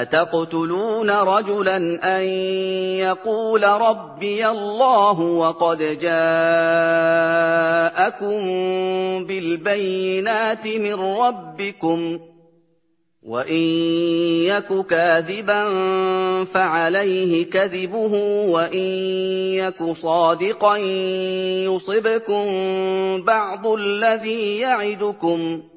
أتقتلون 0.03 1.11
رجلا 1.11 1.77
أن 2.19 2.25
يقول 2.99 3.65
ربي 3.65 4.47
الله 4.47 5.21
وقد 5.21 5.79
جاءكم 5.79 6.17
بالبينات 9.25 10.67
من 10.67 10.95
ربكم 10.95 12.19
وإن 13.23 13.63
يك 14.47 14.87
كاذبا 14.87 15.65
فعليه 16.45 17.51
كذبه 17.51 18.13
وإن 18.49 18.89
يك 19.59 19.93
صادقا 19.93 20.77
يصبكم 21.67 22.45
بعض 23.23 23.67
الذي 23.67 24.59
يعدكم 24.59 25.63
ۖ 25.73 25.76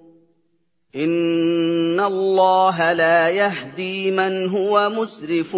ان 0.96 2.00
الله 2.00 2.94
لا 2.94 3.30
يهدي 3.30 4.12
من 4.12 4.50
هو 4.50 4.90
مسرف 4.90 5.52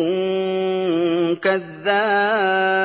كذاب. 1.42 2.82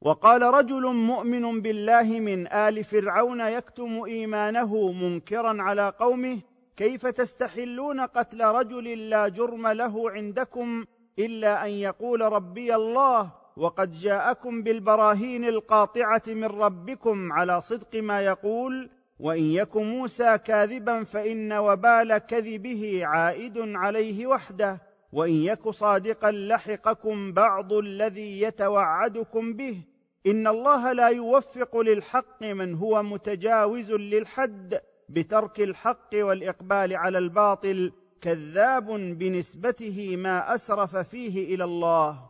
وقال 0.00 0.42
رجل 0.42 0.86
مؤمن 0.86 1.62
بالله 1.62 2.20
من 2.20 2.52
آل 2.52 2.84
فرعون 2.84 3.40
يكتم 3.40 4.02
إيمانه 4.02 4.92
منكرا 4.92 5.62
على 5.62 5.92
قومه 5.98 6.38
كيف 6.76 7.06
تستحلون 7.06 8.00
قتل 8.00 8.40
رجل 8.40 9.10
لا 9.10 9.28
جرم 9.28 9.66
له 9.66 10.10
عندكم 10.10 10.84
إلا 11.18 11.66
أن 11.66 11.70
يقول 11.70 12.20
ربي 12.20 12.74
الله 12.74 13.32
وقد 13.56 13.92
جاءكم 13.92 14.62
بالبراهين 14.62 15.44
القاطعة 15.44 16.22
من 16.28 16.44
ربكم 16.44 17.32
على 17.32 17.60
صدق 17.60 17.96
ما 17.96 18.20
يقول؟ 18.20 18.90
وإن 19.20 19.42
يك 19.42 19.76
موسى 19.76 20.38
كاذبا 20.38 21.04
فإن 21.04 21.52
وبال 21.52 22.18
كذبه 22.18 23.00
عائد 23.06 23.58
عليه 23.58 24.26
وحده 24.26 24.80
وإن 25.12 25.32
يك 25.32 25.68
صادقا 25.68 26.30
لحقكم 26.30 27.32
بعض 27.32 27.72
الذي 27.72 28.40
يتوعدكم 28.40 29.52
به. 29.52 29.84
إن 30.26 30.46
الله 30.46 30.92
لا 30.92 31.08
يوفق 31.08 31.76
للحق 31.76 32.42
من 32.42 32.74
هو 32.74 33.02
متجاوز 33.02 33.92
للحد 33.92 34.80
بترك 35.08 35.60
الحق 35.60 36.10
والإقبال 36.14 36.96
على 36.96 37.18
الباطل 37.18 37.92
كذاب 38.20 38.86
بنسبته 39.18 40.16
ما 40.16 40.54
أسرف 40.54 40.96
فيه 40.96 41.54
إلى 41.54 41.64
الله. 41.64 42.29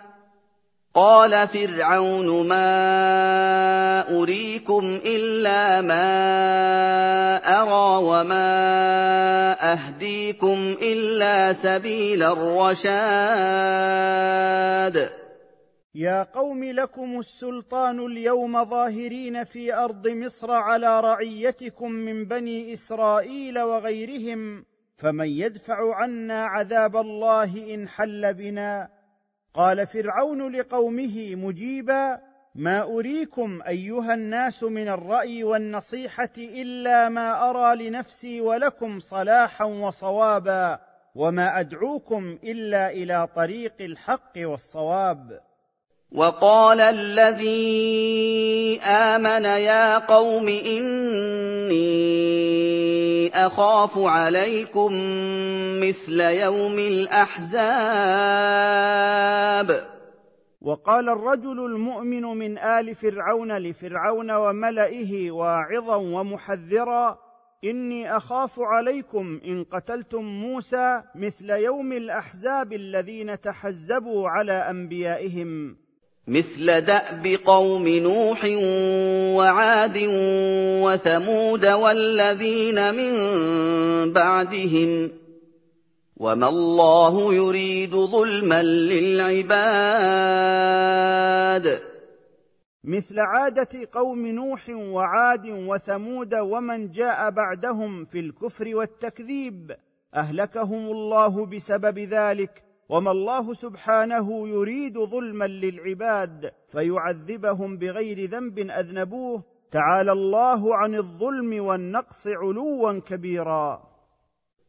قال 0.93 1.47
فرعون 1.47 2.47
ما 2.47 4.09
اريكم 4.09 4.99
الا 5.05 5.81
ما 5.81 6.07
ارى 7.37 8.03
وما 8.03 8.51
اهديكم 9.73 10.75
الا 10.81 11.53
سبيل 11.53 12.23
الرشاد 12.23 12.81
يا 15.95 16.23
قوم 16.23 16.63
لكم 16.63 17.19
السلطان 17.19 18.05
اليوم 18.05 18.65
ظاهرين 18.65 19.43
في 19.43 19.73
ارض 19.73 20.07
مصر 20.07 20.51
على 20.51 20.99
رعيتكم 20.99 21.91
من 21.91 22.25
بني 22.25 22.73
اسرائيل 22.73 23.59
وغيرهم 23.59 24.65
فمن 24.97 25.27
يدفع 25.27 25.95
عنا 25.95 26.45
عذاب 26.45 26.95
الله 26.95 27.73
ان 27.73 27.87
حل 27.87 28.33
بنا 28.33 29.00
قال 29.53 29.87
فرعون 29.87 30.55
لقومه 30.55 31.35
مجيبا 31.35 32.19
ما 32.55 32.83
أريكم 32.83 33.61
أيها 33.67 34.13
الناس 34.13 34.63
من 34.63 34.87
الرأي 34.87 35.43
والنصيحة 35.43 36.33
إلا 36.37 37.09
ما 37.09 37.49
أرى 37.49 37.89
لنفسي 37.89 38.41
ولكم 38.41 38.99
صلاحا 38.99 39.65
وصوابا 39.65 40.79
وما 41.15 41.59
أدعوكم 41.59 42.37
إلا 42.43 42.89
إلى 42.91 43.27
طريق 43.35 43.73
الحق 43.81 44.33
والصواب. 44.37 45.39
وقال 46.11 46.81
الذي 46.81 48.79
آمن 48.81 49.45
يا 49.45 49.97
قوم 49.97 50.47
إني 50.47 52.11
أخاف 53.47 53.97
عليكم 53.97 54.91
مثل 55.81 56.21
يوم 56.21 56.79
الأحزاب. 56.79 57.61
وقال 60.61 61.09
الرجل 61.09 61.65
المؤمن 61.65 62.21
من 62.21 62.57
آل 62.57 62.95
فرعون 62.95 63.57
لفرعون 63.57 64.31
وملئه 64.31 65.31
واعظا 65.31 65.95
ومحذرا 65.95 67.17
إني 67.63 68.17
أخاف 68.17 68.59
عليكم 68.59 69.41
إن 69.45 69.63
قتلتم 69.63 70.23
موسى 70.23 71.03
مثل 71.15 71.49
يوم 71.49 71.93
الأحزاب 71.93 72.73
الذين 72.73 73.41
تحزبوا 73.41 74.29
على 74.29 74.53
أنبيائهم. 74.53 75.77
مثل 76.27 76.81
دأب 76.81 77.27
قوم 77.45 77.87
نوح 77.87 78.45
وعاد 79.37 79.97
وثمود 80.83 81.65
والذين 81.65 82.93
من 82.93 83.13
بعدهم 84.13 85.11
وما 86.17 86.49
الله 86.49 87.33
يريد 87.33 87.95
ظلما 87.95 88.63
للعباد. 88.63 89.51
مثل 92.83 93.19
عادة 93.19 93.87
قوم 93.91 94.27
نوح 94.27 94.69
وعاد 94.69 95.45
وثمود 95.49 96.35
ومن 96.35 96.91
جاء 96.91 97.29
بعدهم 97.29 98.05
في 98.05 98.19
الكفر 98.19 98.75
والتكذيب 98.75 99.75
أهلكهم 100.15 100.91
الله 100.91 101.45
بسبب 101.45 101.99
ذلك 101.99 102.63
وما 102.91 103.11
الله 103.11 103.53
سبحانه 103.53 104.47
يريد 104.47 104.99
ظلما 104.99 105.45
للعباد 105.45 106.51
فيعذبهم 106.71 107.77
بغير 107.77 108.29
ذنب 108.29 108.59
أذنبوه. 108.59 109.43
تعالى 109.71 110.11
الله 110.11 110.75
عن 110.75 110.95
الظلم 110.95 111.65
والنقص 111.65 112.27
علوا 112.27 112.99
كبيرا. 112.99 113.83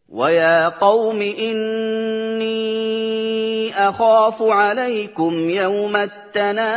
ويا 0.09 0.69
قوم 0.69 1.21
إني 1.23 2.53
أخاف 3.71 4.43
عليكم 4.43 5.33
يوم 5.51 5.97
التناد. 5.97 6.71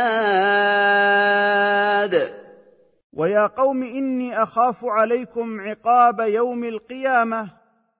ويا 3.12 3.46
قوم 3.46 3.82
إني 3.82 4.42
أخاف 4.42 4.84
عليكم 4.84 5.60
عقاب 5.60 6.20
يوم 6.20 6.64
القيامة. 6.64 7.50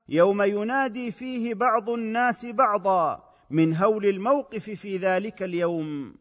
يوم 0.08 0.42
ينادي 0.42 1.10
فيه 1.10 1.54
بعض 1.54 1.90
الناس 1.90 2.46
بعضا. 2.46 3.25
من 3.50 3.74
هول 3.74 4.06
الموقف 4.06 4.70
في 4.70 4.96
ذلك 4.96 5.42
اليوم. 5.42 6.14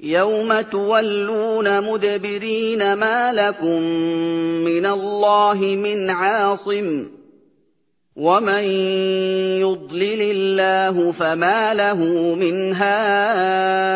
يوم 0.00 0.60
تولون 0.60 1.92
مدبرين 1.92 2.92
ما 2.92 3.32
لكم 3.32 3.82
من 4.64 4.86
الله 4.86 5.76
من 5.76 6.10
عاصم 6.10 7.06
ومن 8.16 8.62
يضلل 9.60 10.22
الله 10.22 11.12
فما 11.12 11.74
له 11.74 12.04
من 12.34 12.72
هاد. 12.72 13.88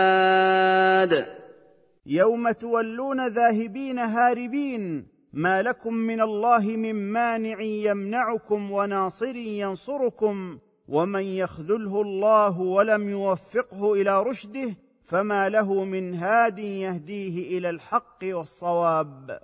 يوم 2.07 2.51
تولون 2.51 3.29
ذاهبين 3.29 3.99
هاربين 3.99 5.07
ما 5.33 5.63
لكم 5.63 5.95
من 5.95 6.21
الله 6.21 6.67
من 6.67 6.95
مانع 7.13 7.61
يمنعكم 7.61 8.71
وناصر 8.73 9.37
ينصركم. 9.37 10.59
ومن 10.88 11.23
يخذله 11.23 12.03
الله 12.03 12.61
ولم 12.61 13.09
يوفقه 13.09 13.92
إلى 13.92 14.23
رشده 14.23 14.77
فما 15.05 15.49
له 15.49 15.85
من 15.85 16.14
هاد 16.14 16.59
يهديه 16.59 17.59
إلى 17.59 17.71
الحق 17.71 18.18
والصواب. 18.23 19.40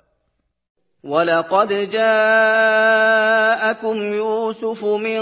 ولقد 1.04 1.90
جاءكم 1.90 3.16
يوسف 3.96 4.84
من 4.84 5.20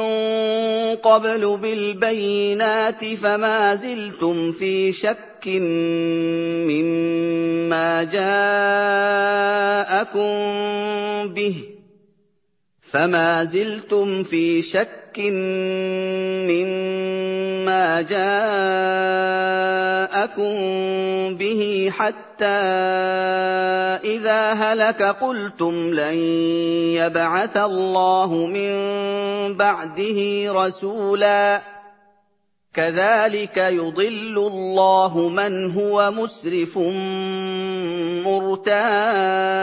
قبل 0.96 1.57
بالبينات 1.57 3.05
فما 3.05 3.74
زلتم 3.74 4.52
في 4.52 4.92
شك 4.92 5.46
مما 6.66 8.02
جاءكم 8.05 8.48
به 11.35 11.64
فما 12.83 13.44
زلتم 13.44 14.22
في 14.22 14.62
شك 14.62 14.95
مما 16.48 18.02
جاءكم 18.02 18.46
به 21.37 21.92
حتى 21.98 22.44
اذا 24.05 24.52
هلك 24.52 25.02
قلتم 25.02 25.94
لن 25.94 26.14
يبعث 26.94 27.57
الله 27.57 28.46
من 28.46 28.72
بعده 29.57 30.52
رسولا 30.52 31.61
كذلك 32.74 33.57
يضل 33.57 34.37
الله 34.52 35.29
من 35.29 35.70
هو 35.70 36.11
مسرف 36.11 36.79
مرتاب 38.26 39.57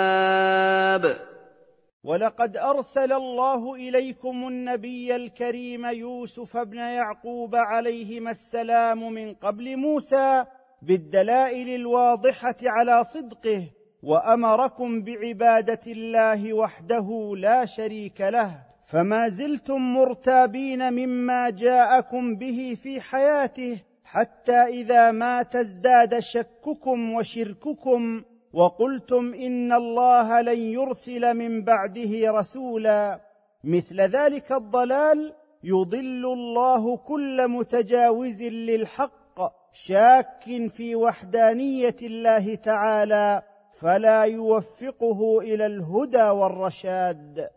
ولقد 2.03 2.57
أرسل 2.57 3.13
الله 3.13 3.75
إليكم 3.75 4.47
النبي 4.47 5.15
الكريم 5.15 5.85
يوسف 5.85 6.57
بن 6.57 6.77
يعقوب 6.77 7.55
عليهما 7.55 8.31
السلام 8.31 9.13
من 9.13 9.33
قبل 9.33 9.77
موسى 9.77 10.45
بالدلائل 10.81 11.69
الواضحة 11.69 12.55
على 12.63 13.03
صدقه 13.03 13.69
وأمركم 14.03 15.03
بعبادة 15.03 15.79
الله 15.87 16.53
وحده 16.53 17.33
لا 17.37 17.65
شريك 17.65 18.21
له. 18.21 18.51
فما 18.91 19.29
زلتم 19.29 19.81
مرتابين 19.93 20.93
مما 20.93 21.49
جاءكم 21.49 22.35
به 22.35 22.73
في 22.83 23.01
حياته 23.01 23.81
حتى 24.03 24.61
إذا 24.61 25.11
مات 25.11 25.55
ازداد 25.55 26.19
شككم 26.19 27.13
وشرككم. 27.13 28.23
وقلتم 28.53 29.33
إن 29.33 29.73
الله 29.73 30.41
لن 30.41 30.59
يرسل 30.59 31.33
من 31.33 31.63
بعده 31.63 32.31
رسولا. 32.31 33.19
مثل 33.63 34.01
ذلك 34.01 34.51
الضلال 34.51 35.33
يضل 35.63 36.25
الله 36.25 36.97
كل 36.97 37.47
متجاوز 37.47 38.43
للحق 38.43 39.39
شاك 39.71 40.67
في 40.67 40.95
وحدانية 40.95 41.95
الله 42.01 42.55
تعالى 42.55 43.41
فلا 43.81 44.23
يوفقه 44.23 45.39
إلى 45.39 45.65
الهدى 45.65 46.23
والرشاد. 46.23 47.49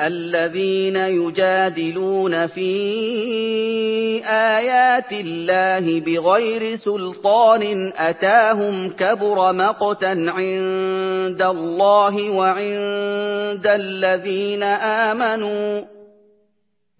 الذين 0.00 0.96
يجادلون 0.96 2.46
في 2.46 2.70
آيات 4.26 5.12
الله 5.12 6.00
بغير 6.00 6.76
سلطان 6.76 7.92
أتاهم 7.96 8.88
كبر 8.88 9.52
مقتا 9.52 10.06
عند 10.06 11.42
الله 11.42 12.30
وعند 12.30 13.66
الذين 13.66 14.62
آمنوا 14.62 15.80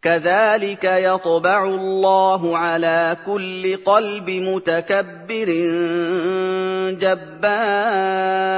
كذلك 0.02 0.85
يطبع 0.85 1.64
الله 1.64 2.59
على 2.59 3.16
كل 3.26 3.76
قلب 3.76 4.30
متكبر 4.30 5.48
جبار 7.00 8.54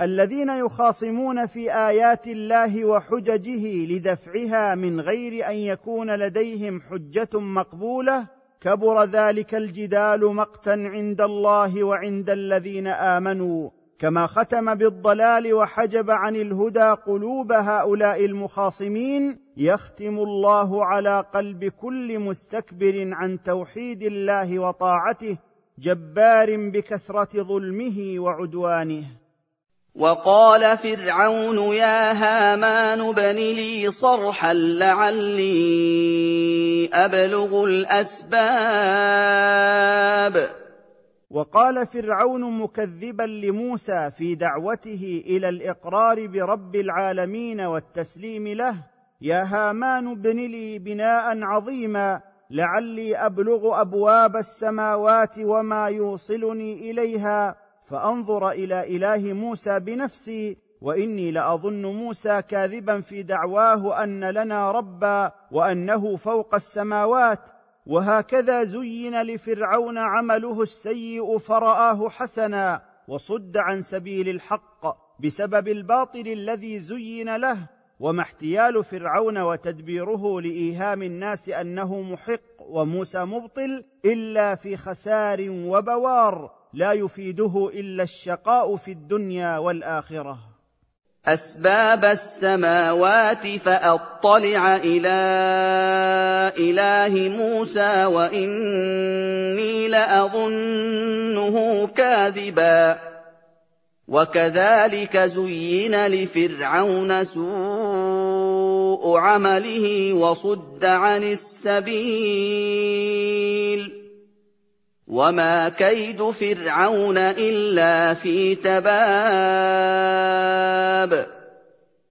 الذين 0.00 0.48
يخاصمون 0.48 1.46
في 1.46 1.74
آيات 1.74 2.28
الله 2.28 2.84
وحججه 2.84 3.94
لدفعها 3.94 4.74
من 4.74 5.00
غير 5.00 5.48
أن 5.48 5.54
يكون 5.54 6.14
لديهم 6.14 6.80
حجة 6.80 7.28
مقبولة 7.40 8.28
كبر 8.60 9.04
ذلك 9.04 9.54
الجدال 9.54 10.34
مقتا 10.34 10.70
عند 10.70 11.20
الله 11.20 11.84
وعند 11.84 12.30
الذين 12.30 12.86
آمنوا 12.86 13.70
كما 13.98 14.26
ختم 14.26 14.74
بالضلال 14.74 15.54
وحجب 15.54 16.10
عن 16.10 16.36
الهدى 16.36 16.94
قلوب 17.06 17.52
هؤلاء 17.52 18.24
المخاصمين 18.24 19.38
يختم 19.56 20.18
الله 20.18 20.84
على 20.84 21.24
قلب 21.34 21.64
كل 21.64 22.18
مستكبر 22.18 23.10
عن 23.12 23.42
توحيد 23.42 24.02
الله 24.02 24.58
وطاعته 24.58 25.38
جبار 25.78 26.70
بكثرة 26.70 27.42
ظلمه 27.42 28.14
وعدوانه. 28.18 29.25
وقال 29.98 30.78
فرعون 30.78 31.58
يا 31.74 32.12
هامان 32.12 33.00
ابن 33.00 33.36
لي 33.36 33.90
صرحا 33.90 34.54
لعلي 34.54 35.46
أبلغ 36.92 37.64
الأسباب. 37.64 38.36
وقال 41.30 41.86
فرعون 41.86 42.58
مكذبا 42.60 43.22
لموسى 43.22 44.10
في 44.10 44.34
دعوته 44.34 45.22
إلى 45.26 45.48
الإقرار 45.48 46.26
برب 46.26 46.76
العالمين 46.76 47.60
والتسليم 47.60 48.48
له. 48.48 48.76
يا 49.20 49.42
هامان 49.44 50.08
ابن 50.08 50.36
لي 50.36 50.78
بناء 50.78 51.42
عظيما 51.42 52.20
لعلي 52.50 53.16
أبلغ 53.16 53.80
أبواب 53.80 54.36
السماوات 54.36 55.38
وما 55.38 55.86
يوصلني 55.88 56.90
إليها. 56.90 57.65
فأنظر 57.88 58.50
إلى 58.50 58.96
إله 58.96 59.32
موسى 59.32 59.80
بنفسي 59.80 60.56
وإني 60.80 61.30
لأظن 61.30 61.82
موسى 61.82 62.42
كاذبا 62.42 63.00
في 63.00 63.22
دعواه 63.22 64.04
أن 64.04 64.24
لنا 64.30 64.70
ربا 64.70 65.32
وأنه 65.52 66.16
فوق 66.16 66.54
السماوات. 66.54 67.40
وهكذا 67.86 68.64
زين 68.64 69.22
لفرعون 69.22 69.98
عمله 69.98 70.62
السيء 70.62 71.38
فرآه 71.38 72.08
حسنا 72.08 72.82
وصد 73.08 73.56
عن 73.56 73.80
سبيل 73.80 74.28
الحق 74.28 74.96
بسبب 75.20 75.68
الباطل 75.68 76.28
الذي 76.28 76.78
زين 76.78 77.36
له. 77.36 77.68
وما 78.00 78.22
احتيال 78.22 78.84
فرعون 78.84 79.38
وتدبيره 79.38 80.40
لإيهام 80.40 81.02
الناس 81.02 81.48
أنه 81.48 82.00
محق 82.02 82.40
وموسى 82.60 83.24
مبطل 83.24 83.84
إلا 84.04 84.54
في 84.54 84.76
خسار 84.76 85.46
وبوار. 85.50 86.55
لا 86.72 86.92
يفيده 86.92 87.70
إلا 87.74 88.02
الشقاء 88.02 88.76
في 88.76 88.90
الدنيا 88.90 89.58
والآخرة. 89.58 90.38
أسباب 91.26 92.04
السماوات 92.04 93.46
فأطلع 93.46 94.76
إلى 94.76 95.08
إله 96.58 97.28
موسى 97.28 98.04
وإني 98.04 99.88
لأظنه 99.88 101.86
كاذبا. 101.86 102.98
وكذلك 104.08 105.16
زين 105.16 106.06
لفرعون 106.06 107.24
سوء 107.24 109.16
عمله 109.18 110.12
وصد 110.12 110.84
عن 110.84 111.22
السبيل. 111.22 112.06
وما 115.06 115.68
كيد 115.68 116.22
فرعون 116.22 117.18
الا 117.18 118.14
في 118.14 118.54
تباب 118.54 118.86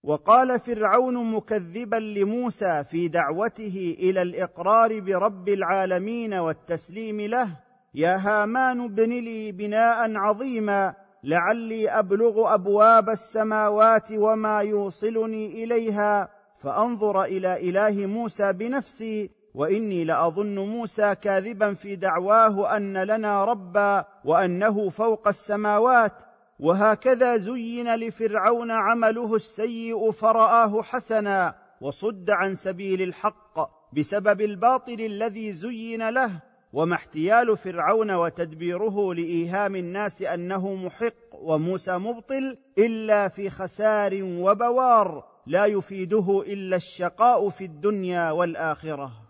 وقال 0.03 0.59
فرعون 0.59 1.31
مكذبا 1.31 1.95
لموسى 1.95 2.83
في 2.83 3.07
دعوته 3.07 3.95
إلى 3.99 4.21
الإقرار 4.21 4.99
برب 4.99 5.49
العالمين 5.49 6.33
والتسليم 6.33 7.21
له 7.21 7.49
يا 7.95 8.15
هامان 8.15 8.81
ابن 8.81 9.09
لي 9.09 9.51
بناء 9.51 10.15
عظيما 10.15 10.93
لعلي 11.23 11.89
أبلغ 11.89 12.53
أبواب 12.53 13.09
السماوات 13.09 14.11
وما 14.11 14.59
يوصلني 14.59 15.63
إليها 15.63 16.29
فأنظر 16.63 17.23
إلى 17.23 17.69
إله 17.69 18.05
موسى 18.05 18.53
بنفسي 18.53 19.29
وإني 19.55 20.03
لأظن 20.03 20.55
موسى 20.55 21.15
كاذبا 21.15 21.73
في 21.73 21.95
دعواه 21.95 22.77
أن 22.77 22.97
لنا 22.97 23.45
ربا 23.45 24.05
وأنه 24.25 24.89
فوق 24.89 25.27
السماوات. 25.27 26.23
وهكذا 26.59 27.37
زين 27.37 27.95
لفرعون 27.95 28.71
عمله 28.71 29.35
السيء 29.35 30.11
فرآه 30.11 30.81
حسنا 30.81 31.55
وصد 31.81 32.29
عن 32.29 32.53
سبيل 32.53 33.01
الحق 33.01 33.59
بسبب 33.93 34.41
الباطل 34.41 35.01
الذي 35.01 35.51
زين 35.51 36.09
له. 36.09 36.41
وما 36.73 36.95
احتيال 36.95 37.57
فرعون 37.57 38.11
وتدبيره 38.11 39.13
لإيهام 39.13 39.75
الناس 39.75 40.21
أنه 40.21 40.75
محق 40.75 41.35
وموسى 41.41 41.97
مبطل 41.97 42.57
إلا 42.77 43.27
في 43.27 43.49
خسار 43.49 44.19
وبوار 44.23 45.23
لا 45.47 45.65
يفيده 45.65 46.43
إلا 46.47 46.75
الشقاء 46.75 47.49
في 47.49 47.63
الدنيا 47.63 48.31
والآخرة. 48.31 49.24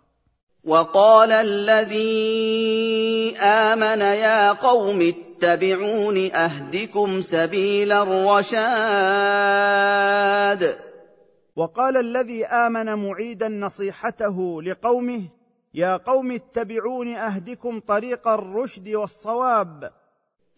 وقال 0.66 1.32
الذي 1.32 3.36
آمن 3.38 4.00
يا 4.00 4.52
قوم 4.52 5.00
اتبعون 5.00 6.30
أهدكم 6.34 7.22
سبيل 7.22 7.92
الرشاد. 7.92 8.56
وقال 11.56 11.96
الذي 11.96 12.46
آمن 12.46 12.94
معيدا 12.94 13.48
نصيحته 13.48 14.62
لقومه 14.62 15.22
يا 15.74 15.96
قوم 15.96 16.32
اتبعون 16.32 17.14
أهدكم 17.14 17.80
طريق 17.80 18.28
الرشد 18.28 18.88
والصواب. 18.88 19.92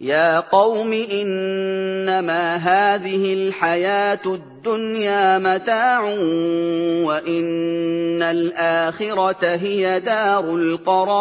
يا 0.00 0.40
قوم 0.40 0.92
انما 0.92 2.56
هذه 2.56 3.34
الحياة 3.34 4.20
الدنيا 4.26 5.38
متاع 5.38 6.02
وان 7.04 8.22
الاخره 8.22 9.46
هي 9.46 10.00
دار 10.00 10.44
القرار 10.54 11.18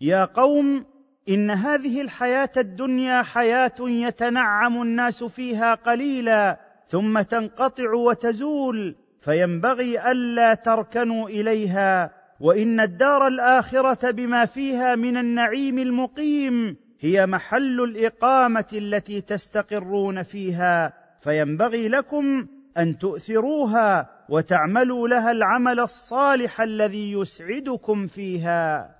يا 0.00 0.24
قوم 0.24 0.86
ان 1.28 1.50
هذه 1.50 2.00
الحياة 2.00 2.52
الدنيا 2.56 3.22
حياه 3.22 3.74
يتنعم 3.80 4.82
الناس 4.82 5.24
فيها 5.24 5.74
قليلا 5.74 6.60
ثم 6.86 7.20
تنقطع 7.20 7.94
وتزول 7.94 8.96
فينبغي 9.20 10.10
الا 10.10 10.54
تركنوا 10.54 11.28
اليها 11.28 12.23
وإن 12.44 12.80
الدار 12.80 13.26
الآخرة 13.26 14.10
بما 14.10 14.44
فيها 14.44 14.94
من 14.94 15.16
النعيم 15.16 15.78
المقيم 15.78 16.76
هي 17.00 17.26
محل 17.26 17.80
الإقامة 17.80 18.66
التي 18.72 19.20
تستقرون 19.20 20.22
فيها 20.22 20.92
فينبغي 21.20 21.88
لكم 21.88 22.46
أن 22.78 22.98
تؤثروها 22.98 24.10
وتعملوا 24.28 25.08
لها 25.08 25.30
العمل 25.30 25.80
الصالح 25.80 26.60
الذي 26.60 27.12
يسعدكم 27.12 28.06
فيها. 28.06 28.94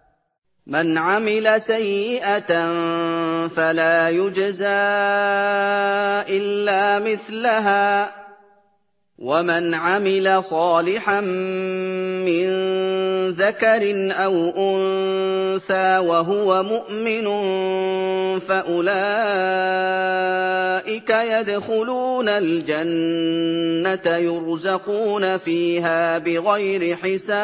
مَنْ 0.66 0.98
عَمِلَ 0.98 1.60
سَيِّئَةً 1.60 2.68
فَلَا 3.48 4.08
يُجْزَىٰ 4.08 4.66
إِلَّا 6.28 6.98
مِثْلَهَا 6.98 8.04
ۖ. 8.06 8.23
وَمَنْ 9.18 9.74
عَمِلَ 9.74 10.44
صَالِحًا 10.44 11.20
مِّن 12.26 12.46
ذَكَرٍ 13.30 13.82
أَوْ 14.10 14.34
أُنثَىٰ 14.50 15.98
وَهُوَ 15.98 16.62
مُؤْمِنٌ 16.62 17.26
فَأُولَٰئِكَ 18.40 18.90
يَدْخُلُونَ 21.10 22.28
الْجَنَّةَ 22.28 24.16
يُرْزَقُونَ 24.16 25.38
فِيهَا 25.38 26.18
بِغَيْرِ 26.18 26.96
حِسَابٍ. 26.96 27.38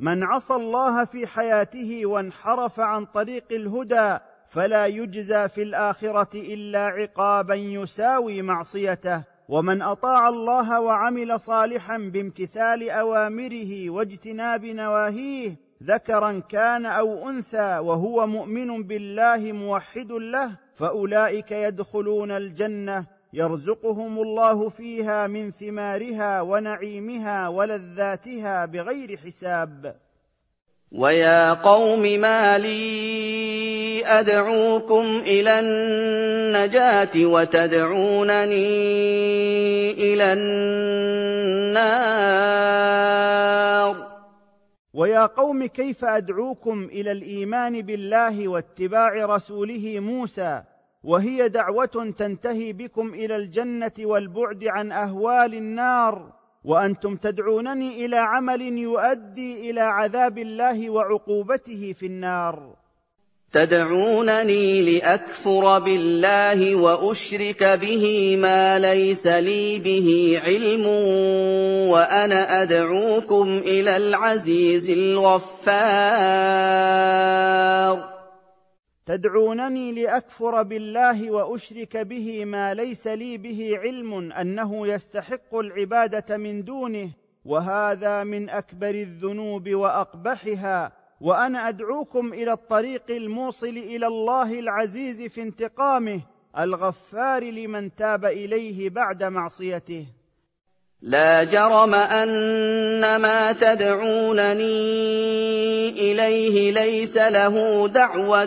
من 0.00 0.22
عصى 0.22 0.54
الله 0.54 1.04
في 1.04 1.26
حياته 1.26 2.06
وانحرف 2.06 2.80
عن 2.80 3.06
طريق 3.06 3.44
الهدى 3.52 4.18
فلا 4.54 4.86
يجزى 4.86 5.48
في 5.48 5.62
الآخرة 5.62 6.28
إلا 6.34 6.78
عقابا 6.78 7.54
يساوي 7.54 8.42
معصيته. 8.42 9.24
ومن 9.48 9.82
أطاع 9.82 10.28
الله 10.28 10.80
وعمل 10.80 11.40
صالحا 11.40 11.98
بامتثال 11.98 12.90
أوامره 12.90 13.90
واجتناب 13.90 14.64
نواهيه 14.64 15.56
ذكرا 15.82 16.42
كان 16.48 16.86
أو 16.86 17.28
أنثى 17.28 17.78
وهو 17.78 18.26
مؤمن 18.26 18.82
بالله 18.82 19.52
موحد 19.52 20.12
له 20.12 20.58
فأولئك 20.74 21.52
يدخلون 21.52 22.30
الجنة. 22.30 23.06
يرزقهم 23.32 24.18
الله 24.18 24.68
فيها 24.68 25.26
من 25.26 25.50
ثمارها 25.50 26.40
ونعيمها 26.40 27.48
ولذاتها 27.48 28.66
بغير 28.66 29.16
حساب. 29.16 30.03
ويا 30.94 31.52
قوم 31.52 32.02
ما 32.02 32.58
لي 32.58 34.06
ادعوكم 34.06 35.22
إلى 35.26 35.60
النجاه 35.60 37.10
وتدعونني 37.16 38.54
إلى 39.92 40.32
النار 40.32 42.04
ويا 44.94 45.26
قوم 45.26 45.66
كيف 45.66 46.04
ادعوكم 46.04 46.84
إلى 46.84 47.12
الايمان 47.12 47.82
بالله 47.82 48.48
واتباع 48.48 49.24
رسوله 49.24 50.00
موسى 50.00 50.62
وهي 51.04 51.48
دعوه 51.48 52.12
تنتهي 52.16 52.72
بكم 52.72 53.14
إلى 53.14 53.36
الجنه 53.36 53.92
والبعد 54.00 54.64
عن 54.64 54.92
اهوال 54.92 55.54
النار 55.54 56.43
وأنتم 56.64 57.16
تدعونني 57.16 58.04
إلى 58.04 58.16
عمل 58.16 58.62
يؤدي 58.78 59.70
إلى 59.70 59.80
عذاب 59.80 60.38
الله 60.38 60.90
وعقوبته 60.90 61.94
في 61.98 62.06
النار. 62.06 62.74
تدعونني 63.52 64.82
لأكفر 64.82 65.78
بالله 65.78 66.74
وأشرك 66.74 67.64
به 67.64 68.36
ما 68.36 68.78
ليس 68.78 69.26
لي 69.26 69.78
به 69.78 70.40
علم 70.44 70.86
وأنا 71.88 72.62
أدعوكم 72.62 73.60
إلى 73.64 73.96
العزيز 73.96 74.90
الغفار. 74.90 75.64
تدعونني 79.06 79.92
لأكفر 79.92 80.62
بالله 80.62 81.30
وأشرك 81.30 81.96
به 81.96 82.44
ما 82.44 82.74
ليس 82.74 83.06
لي 83.06 83.38
به 83.38 83.70
علم 83.78 84.32
أنه 84.32 84.86
يستحق 84.86 85.54
العبادة 85.54 86.36
من 86.36 86.64
دونه 86.64 87.10
وهذا 87.44 88.24
من 88.24 88.50
أكبر 88.50 88.90
الذنوب 88.90 89.68
وأقبحها 89.68 90.92
وأنا 91.20 91.68
أدعوكم 91.68 92.32
إلى 92.32 92.52
الطريق 92.52 93.10
الموصل 93.10 93.66
إلى 93.66 94.06
الله 94.06 94.58
العزيز 94.58 95.22
في 95.22 95.42
انتقامه 95.42 96.20
الغفار 96.58 97.44
لمن 97.44 97.94
تاب 97.94 98.24
إليه 98.24 98.90
بعد 98.90 99.24
معصيته. 99.24 100.06
لا 101.04 101.44
جرم 101.44 101.94
ان 101.94 103.16
ما 103.16 103.52
تدعونني 103.52 104.64
إليه 105.90 106.72
ليس 106.72 107.16
له 107.16 107.88
دعوة 107.88 108.46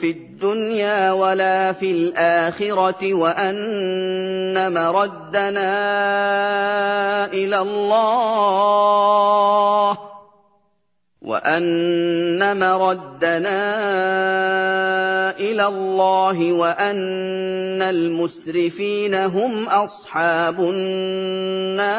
في 0.00 0.10
الدنيا 0.10 1.12
ولا 1.12 1.72
في 1.72 1.90
الآخرة 1.90 3.14
وأن 3.14 4.72
مردنا 4.72 5.72
إلى 7.32 7.58
الله. 7.58 9.08
وان 11.28 12.40
مردنا 12.56 13.60
إلى 15.36 15.66
الله 15.66 16.52
وان 16.52 17.82
المسرفين 17.82 19.14
هم 19.14 19.68
اصحاب 19.68 20.60
النار 20.60 21.98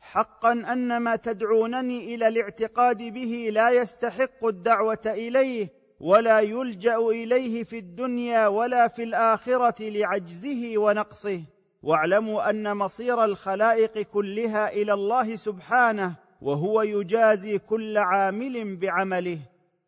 حقا 0.00 0.52
أن 0.52 0.96
ما 0.96 1.16
تدعونني 1.16 2.14
إلى 2.14 2.28
الاعتقاد 2.28 3.02
به 3.02 3.48
لا 3.52 3.70
يستحق 3.70 4.44
الدعوة 4.44 5.02
إليه 5.06 5.68
ولا 6.00 6.40
يلجأ 6.40 6.96
إليه 6.96 7.64
في 7.64 7.78
الدنيا 7.78 8.46
ولا 8.46 8.88
في 8.88 9.02
الآخرة 9.02 9.82
لعجزه 9.88 10.78
ونقصه. 10.78 11.55
واعلموا 11.86 12.50
أن 12.50 12.76
مصير 12.76 13.24
الخلائق 13.24 13.98
كلها 13.98 14.72
إلى 14.72 14.92
الله 14.92 15.36
سبحانه 15.36 16.14
وهو 16.42 16.82
يجازي 16.82 17.58
كل 17.58 17.98
عامل 17.98 18.76
بعمله. 18.76 19.38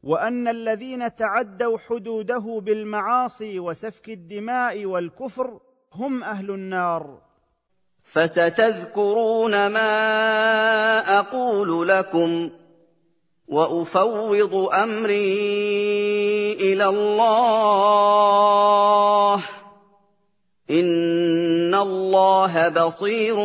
وأن 0.02 0.48
الذين 0.48 1.14
تعدوا 1.14 1.78
حدوده 1.78 2.61
بالمعاصي 2.64 3.61
وسفك 3.61 4.08
الدماء 4.08 4.87
والكفر 4.87 5.61
هم 5.92 6.22
أهل 6.24 6.50
النار. 6.50 7.18
فستذكرون 8.04 9.66
ما 9.66 9.98
أقول 11.18 11.88
لكم 11.88 12.50
وأفوض 13.48 14.54
أمري 14.74 15.32
إلى 16.52 16.84
الله. 16.88 18.28
إِنَّ 20.70 21.17
اللَّهَ 21.83 22.69
بَصِيرٌ 22.69 23.37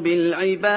بِالْعِبَادِ. 0.00 0.74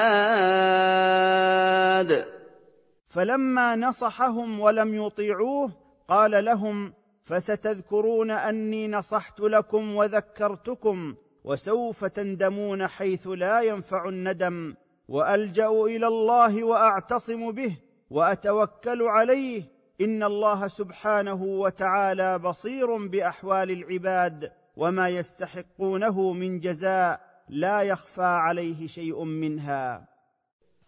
فلما 3.06 3.76
نصحهم 3.76 4.60
ولم 4.60 5.06
يطيعوه 5.06 5.72
قال 6.08 6.44
لهم 6.44 6.92
فستذكرون 7.22 8.30
أني 8.30 8.88
نصحت 8.88 9.40
لكم 9.40 9.96
وذكرتكم 9.96 11.14
وسوف 11.44 12.04
تندمون 12.04 12.86
حيث 12.86 13.26
لا 13.26 13.60
ينفع 13.60 14.08
الندم 14.08 14.74
وألجأ 15.08 15.68
إلى 15.68 16.06
الله 16.06 16.64
وأعتصم 16.64 17.52
به 17.52 17.76
وأتوكل 18.10 19.02
عليه. 19.02 19.62
إن 20.00 20.22
الله 20.22 20.68
سبحانه 20.68 21.42
وتعالى 21.42 22.38
بصير 22.38 23.06
بأحوال 23.06 23.70
العباد. 23.70 24.52
وما 24.78 25.08
يستحقونه 25.08 26.32
من 26.32 26.60
جزاء 26.60 27.20
لا 27.48 27.82
يخفى 27.82 28.22
عليه 28.22 28.86
شيء 28.86 29.24
منها. 29.24 30.08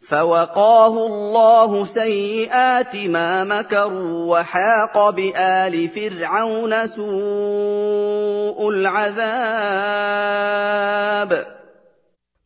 فوقاه 0.08 1.06
الله 1.06 1.84
سيئات 1.84 2.96
ما 2.96 3.44
مكروا 3.44 4.38
وحاق 4.38 5.10
بآل 5.10 5.88
فرعون 5.88 6.86
سوء 6.86 8.70
العذاب. 8.70 9.20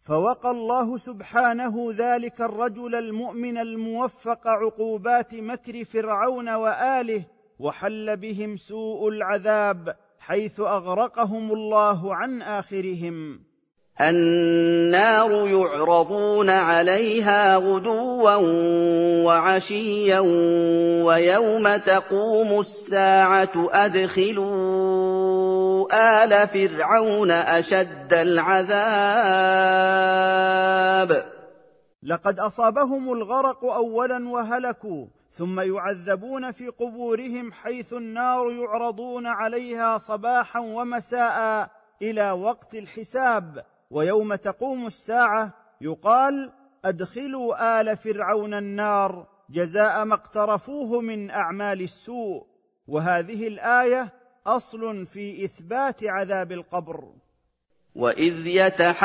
فوقى 0.00 0.50
الله 0.50 0.96
سبحانه 0.96 1.92
ذلك 1.92 2.40
الرجل 2.40 2.94
المؤمن 2.94 3.59
الموفق 3.59 4.46
عقوبات 4.46 5.35
مكر 5.35 5.85
فرعون 5.85 6.48
وآله 6.48 7.24
وحل 7.59 8.16
بهم 8.16 8.57
سوء 8.57 9.09
العذاب. 9.09 9.96
حيث 10.26 10.60
أغرقهم 10.60 11.52
الله 11.52 12.14
عن 12.14 12.42
آخرهم. 12.42 13.40
النار 14.00 15.48
يعرضون 15.48 16.50
عليها 16.50 17.56
غدوا 17.56 18.35
وعشيا 19.25 20.20
ويوم 21.04 21.77
تقوم 21.77 22.60
الساعة 22.60 23.68
أدخلوا 23.72 24.44
آل 26.25 26.48
فرعون 26.48 27.31
أشد 27.31 28.14
العذاب. 28.14 28.75
لقد 32.02 32.38
أصابهم 32.38 33.12
الغرق 33.12 33.64
اولا 33.64 34.29
وهلكوا 34.29 35.06
ثم 35.35 35.60
يعذبون 35.60 36.50
في 36.50 36.68
قبورهم 36.68 37.52
حيث 37.52 37.92
النار 37.92 38.50
يعرضون 38.50 39.26
عليها 39.26 39.96
صباحا 39.96 40.60
ومساء 40.60 41.70
إلى 42.02 42.30
وقت 42.30 42.74
الحساب 42.74 43.64
ويوم 43.90 44.35
تقوم 44.35 44.87
الساعة 44.87 45.52
يقال 45.80 46.52
أدخلوا 46.85 47.80
آل 47.80 47.96
فرعون 47.96 48.54
النار 48.54 49.26
جزاء 49.50 50.04
ما 50.04 50.14
اقترفوه 50.14 51.00
من 51.00 51.30
أعمال 51.30 51.82
السوء. 51.82 52.46
وهذه 52.88 53.48
الآية 53.48 54.12
أصل 54.46 55.06
في 55.06 55.44
إثبات 55.44 56.04
عذاب 56.04 56.52
القبر. 56.52 57.12
واذ 57.94 58.46
يتحاجون 58.46 59.04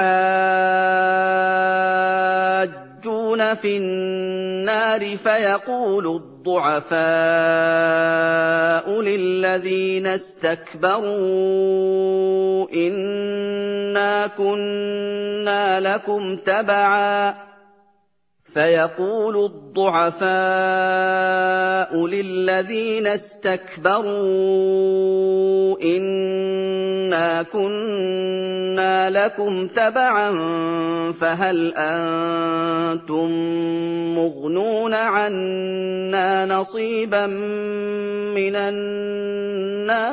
في 3.56 3.78
النار 3.78 5.18
فيقول 5.18 6.08
الضعفاء 6.08 7.00
للذين 9.02 10.08
استكبروا 10.08 11.10
انا 12.74 14.28
كنا 14.28 15.80
لكم 15.80 16.38
تبعا 16.38 17.49
فيقول 18.54 19.46
الضعفاء 19.46 20.30
للذين 22.08 23.08
استكبروا 23.08 24.10
إنا 25.82 27.44
كنا 27.44 29.10
لكم 29.10 29.68
تبعا 29.68 30.32
فهل 31.12 31.74
أنتم 31.78 33.30
مغنون 34.16 34.94
عنا 34.94 36.46
نصيبا 36.46 37.26
من 38.36 38.56
النار؟ 38.56 40.10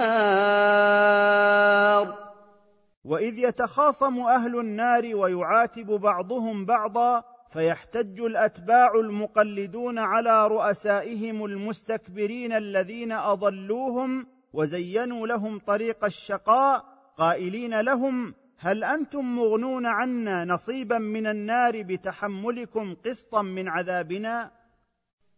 وإذ 3.04 3.38
يتخاصم 3.38 4.20
أهل 4.20 4.60
النار 4.60 5.16
ويعاتب 5.16 5.86
بعضهم 5.86 6.64
بعضا 6.64 7.35
فيحتج 7.50 8.20
الأتباع 8.20 8.94
المقلدون 8.94 9.98
على 9.98 10.48
رؤسائهم 10.48 11.44
المستكبرين 11.44 12.52
الذين 12.52 13.12
أضلوهم 13.12 14.26
وزينوا 14.52 15.26
لهم 15.26 15.58
طريق 15.58 16.04
الشقاء 16.04 16.84
قائلين 17.18 17.80
لهم 17.80 18.34
هل 18.58 18.84
أنتم 18.84 19.36
مغنون 19.36 19.86
عنا 19.86 20.44
نصيبا 20.44 20.98
من 20.98 21.26
النار 21.26 21.82
بتحملكم 21.82 22.96
قسطا 23.04 23.42
من 23.42 23.68
عذابنا؟ 23.68 24.50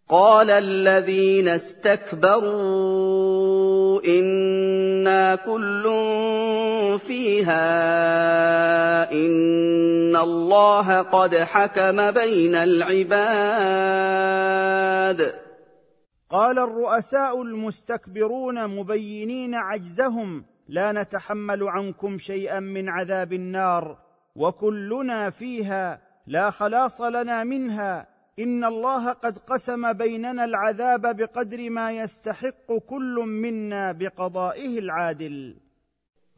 قال 0.09 0.51
الذين 0.51 1.49
استكبروا 1.49 2.49
إنا 4.05 5.35
كل 5.35 5.87
فيها 6.99 7.63
إن 9.13 10.17
الله 10.17 11.03
قد 11.03 11.35
حكم 11.35 12.11
بين 12.11 12.55
العباد. 12.55 13.19
قال 16.31 16.59
الرؤساء 16.59 17.43
المستكبرون 17.43 18.67
مبينين 18.67 19.55
عجزهم 19.55 20.45
لا 20.69 20.93
نتحمل 20.93 21.63
عنكم 21.63 22.19
شيئا 22.19 22.61
من 22.61 22.89
عذاب 22.89 23.33
النار 23.33 23.99
وكلنا 24.37 25.31
فيها 25.31 26.01
لا 26.27 26.51
خلاص 26.51 27.01
لنا 27.01 27.45
منها. 27.45 28.07
إن 28.39 28.65
الله 28.65 29.13
قد 29.13 29.39
قسم 29.39 29.93
بيننا 29.93 30.45
العذاب 30.45 31.17
بقدر 31.17 31.71
ما 31.71 31.93
يستحق 31.93 32.73
كل 32.89 33.25
منا 33.27 33.93
بقضائه 33.93 34.79
العادل. 34.79 35.68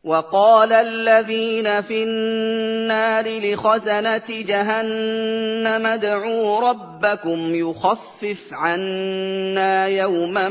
وقال 0.05 0.73
الذين 0.73 1.81
في 1.81 2.05
النار 2.05 3.29
لخزنة 3.29 4.27
جهنم 4.29 5.87
ادعوا 5.87 6.61
ربكم 6.71 7.55
يخفف 7.55 8.49
عنا 8.53 9.87
يوما 9.87 10.49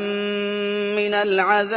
من 0.97 1.13
العذاب. 1.13 1.69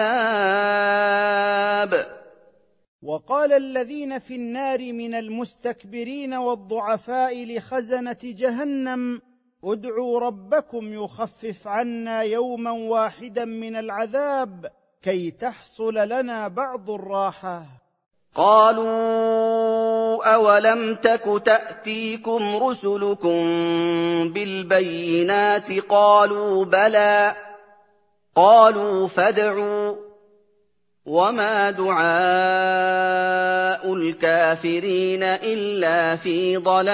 وقال 3.02 3.52
الذين 3.52 4.18
في 4.18 4.34
النار 4.34 4.92
من 4.92 5.14
المستكبرين 5.14 6.34
والضعفاء 6.34 7.44
لخزنة 7.44 8.18
جهنم 8.22 9.20
ادعوا 9.64 10.20
ربكم 10.20 10.92
يخفف 10.92 11.68
عنا 11.68 12.22
يوما 12.22 12.70
واحدا 12.70 13.44
من 13.44 13.76
العذاب. 13.76 14.82
كي 15.03 15.30
تحصل 15.30 15.94
لنا 15.94 16.48
بعض 16.48 16.90
الراحة. 16.90 17.62
قالوا 18.34 20.24
أولم 20.34 20.94
تك 20.94 21.42
تأتيكم 21.44 22.57
رسلكم 22.57 23.42
بالبينات؟ 24.28 25.72
قالوا 25.72 26.64
بلى. 26.64 27.32
قالوا 28.36 29.09
فادعوا. 29.09 29.96
وما 31.07 31.70
دعاء 31.70 32.03
الكافرين 33.94 35.22
إلا 35.22 36.16
في 36.16 36.57
ضلال. 36.57 36.92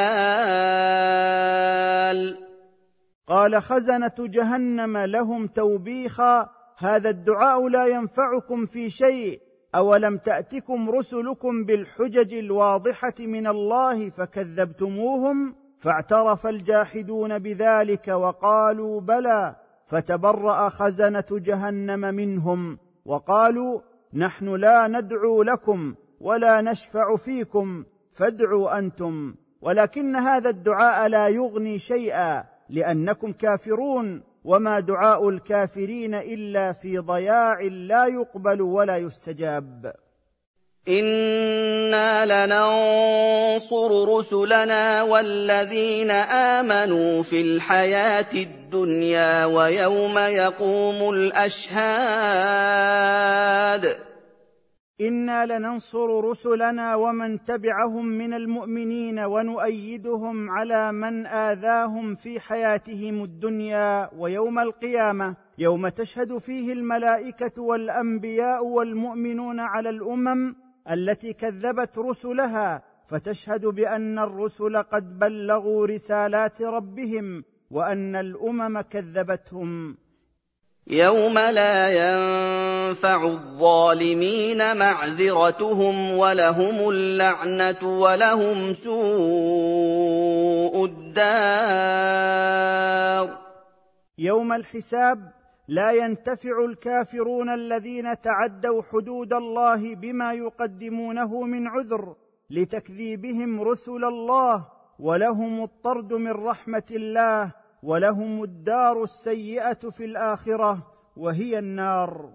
قال 3.28 3.62
خزنة 3.62 4.14
جهنم 4.18 4.98
لهم 4.98 5.46
توبيخا. 5.46 6.57
هذا 6.80 7.10
الدعاء 7.10 7.68
لا 7.68 7.86
ينفعكم 7.86 8.64
في 8.64 8.90
شيء 8.90 9.40
أولم 9.74 10.18
تأتكم 10.18 10.90
رسلكم 10.90 11.64
بالحجج 11.64 12.34
الواضحة 12.34 13.14
من 13.20 13.46
الله 13.46 14.08
فكذبتموهم؟ 14.08 15.54
فاعترف 15.78 16.46
الجاحدون 16.46 17.38
بذلك 17.38 18.08
وقالوا 18.08 19.00
بلى 19.00 19.56
فتبرأ 19.86 20.68
خزنة 20.68 21.26
جهنم 21.30 22.14
منهم 22.14 22.78
وقالوا 23.04 23.80
نحن 24.14 24.48
لا 24.48 24.88
ندعو 24.88 25.42
لكم 25.42 25.94
ولا 26.20 26.60
نشفع 26.60 27.16
فيكم 27.16 27.84
فادعوا 28.18 28.78
أنتم. 28.78 29.34
ولكن 29.60 30.16
هذا 30.16 30.50
الدعاء 30.50 31.08
لا 31.08 31.28
يغني 31.28 31.78
شيئا 31.78 32.44
لأنكم 32.68 33.32
كافرون. 33.32 34.22
وما 34.44 34.80
دعاء 34.80 35.28
الكافرين 35.28 36.14
إلا 36.14 36.72
في 36.72 36.98
ضياع 36.98 37.60
لا 37.60 38.06
يقبل 38.06 38.62
ولا 38.62 38.96
يستجاب. 38.96 39.94
إنا 40.88 42.46
لننصر 42.46 44.18
رسلنا 44.18 45.02
والذين 45.02 46.10
آمنوا 46.10 47.22
في 47.22 47.40
الحياة 47.40 48.32
الدنيا 48.34 49.44
ويوم 49.44 50.18
يقوم 50.18 51.10
الأشهاد. 51.14 51.68
أنا 55.00 55.46
لننصر 55.46 56.20
رسلنا 56.24 56.94
ومن 56.94 57.44
تبعهم 57.44 58.06
من 58.06 58.34
المؤمنين 58.34 59.18
ونؤيدهم 59.18 60.50
على 60.50 60.92
من 60.92 61.26
اذاهم 61.26 62.14
في 62.14 62.40
حياتهم 62.40 63.22
الدنيا 63.22 64.10
ويوم 64.18 64.58
القيامه 64.58 65.36
يوم 65.58 65.88
تشهد 65.88 66.36
فيه 66.38 66.72
الملائكه 66.72 67.62
والانبياء 67.62 68.66
والمؤمنون 68.66 69.60
على 69.60 69.90
الامم 69.90 70.54
التي 70.90 71.32
كذبت 71.32 71.98
رسلها 71.98 72.82
فتشهد 73.04 73.66
بان 73.66 74.18
الرسل 74.18 74.82
قد 74.82 75.18
بلغوا 75.18 75.86
رسالات 75.86 76.62
ربهم 76.62 77.44
وان 77.70 78.16
الامم 78.16 78.80
كذبتهم 78.80 79.96
يوم 80.90 81.34
لا 81.38 81.88
ينفع 81.88 83.24
الظالمين 83.24 84.76
معذرتهم 84.76 86.10
ولهم 86.10 86.90
اللعنه 86.90 88.00
ولهم 88.00 88.74
سوء 88.74 90.04
الدار 90.84 92.18
يوم 94.18 94.52
الحساب 94.52 95.32
لا 95.68 95.92
ينتفع 95.92 96.64
الكافرون 96.64 97.54
الذين 97.54 98.20
تعدوا 98.20 98.82
حدود 98.82 99.32
الله 99.32 99.94
بما 99.94 100.32
يقدمونه 100.32 101.42
من 101.42 101.68
عذر 101.68 102.16
لتكذيبهم 102.50 103.60
رسل 103.60 104.04
الله 104.04 104.66
ولهم 104.98 105.62
الطرد 105.62 106.12
من 106.12 106.32
رحمه 106.32 106.86
الله 106.90 107.52
ولهم 107.82 108.42
الدار 108.42 109.02
السيئة 109.02 109.90
في 109.90 110.04
الآخرة 110.04 110.86
وهي 111.16 111.58
النار. 111.58 112.30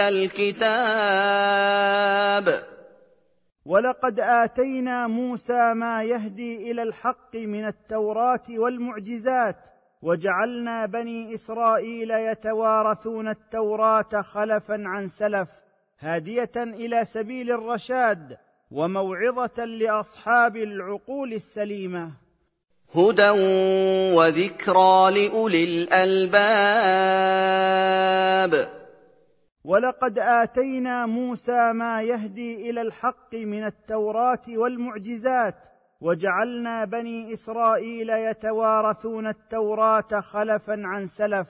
الكتاب. 0.00 1.54
ولقد 3.66 4.20
آتينا 4.20 5.06
موسى 5.06 5.74
ما 5.74 6.04
يهدي 6.04 6.70
إلى 6.70 6.82
الحق 6.82 7.36
من 7.36 7.66
التوراة 7.66 8.42
والمعجزات 8.50 9.73
وجعلنا 10.04 10.86
بني 10.86 11.34
إسرائيل 11.34 12.10
يتوارثون 12.10 13.28
التوراة 13.28 14.22
خلفا 14.22 14.82
عن 14.86 15.08
سلف 15.08 15.50
هادية 15.98 16.52
إلى 16.56 17.04
سبيل 17.04 17.50
الرشاد 17.50 18.36
وموعظة 18.70 19.64
لأصحاب 19.64 20.56
العقول 20.56 21.32
السليمة. 21.32 22.10
هدى 22.94 23.30
وذكرى 24.16 25.10
لأولي 25.10 25.64
الألباب. 25.64 26.34
ولقد 29.64 30.18
آتينا 30.18 31.06
موسى 31.06 31.72
ما 31.72 32.02
يهدي 32.02 32.70
إلى 32.70 32.80
الحق 32.80 33.34
من 33.34 33.64
التوراة 33.64 34.42
والمعجزات 34.48 35.73
وجعلنا 36.04 36.84
بني 36.84 37.32
إسرائيل 37.32 38.10
يتوارثون 38.10 39.26
التوراة 39.26 40.20
خلفا 40.20 40.82
عن 40.84 41.06
سلف 41.06 41.48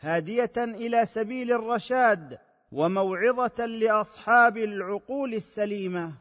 هادية 0.00 0.52
إلى 0.56 1.06
سبيل 1.06 1.52
الرشاد 1.52 2.38
وموعظة 2.72 3.66
لأصحاب 3.66 4.56
العقول 4.56 5.34
السليمة. 5.34 6.12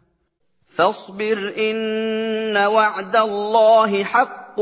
فاصبر 0.78 1.54
إن 1.58 2.58
وعد 2.58 3.16
الله 3.16 4.04
حق 4.04 4.60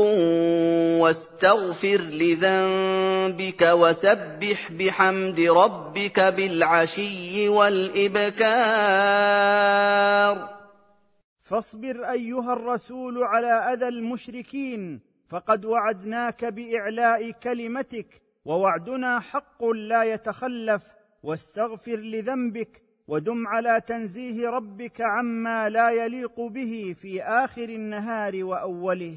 واستغفر 1.00 2.00
لذنبك 2.00 3.62
وسبح 3.72 4.72
بحمد 4.72 5.40
ربك 5.40 6.20
بالعشي 6.20 7.48
والإبكار. 7.48 8.44
فاصبر 11.44 12.10
أيها 12.10 12.52
الرسول 12.52 13.22
على 13.22 13.52
أذى 13.52 13.88
المشركين 13.88 15.00
فقد 15.28 15.64
وعدناك 15.64 16.44
بإعلاء 16.44 17.30
كلمتك 17.30 18.22
ووعدنا 18.44 19.20
حق 19.20 19.64
لا 19.64 20.02
يتخلف 20.04 20.94
واستغفر 21.22 21.96
لذنبك 21.96 22.82
ودم 23.08 23.46
على 23.46 23.80
تنزيه 23.80 24.48
ربك 24.48 25.00
عما 25.00 25.68
لا 25.68 25.90
يليق 25.90 26.40
به 26.40 26.94
في 26.96 27.22
آخر 27.22 27.64
النهار 27.64 28.44
وأوله. 28.44 29.16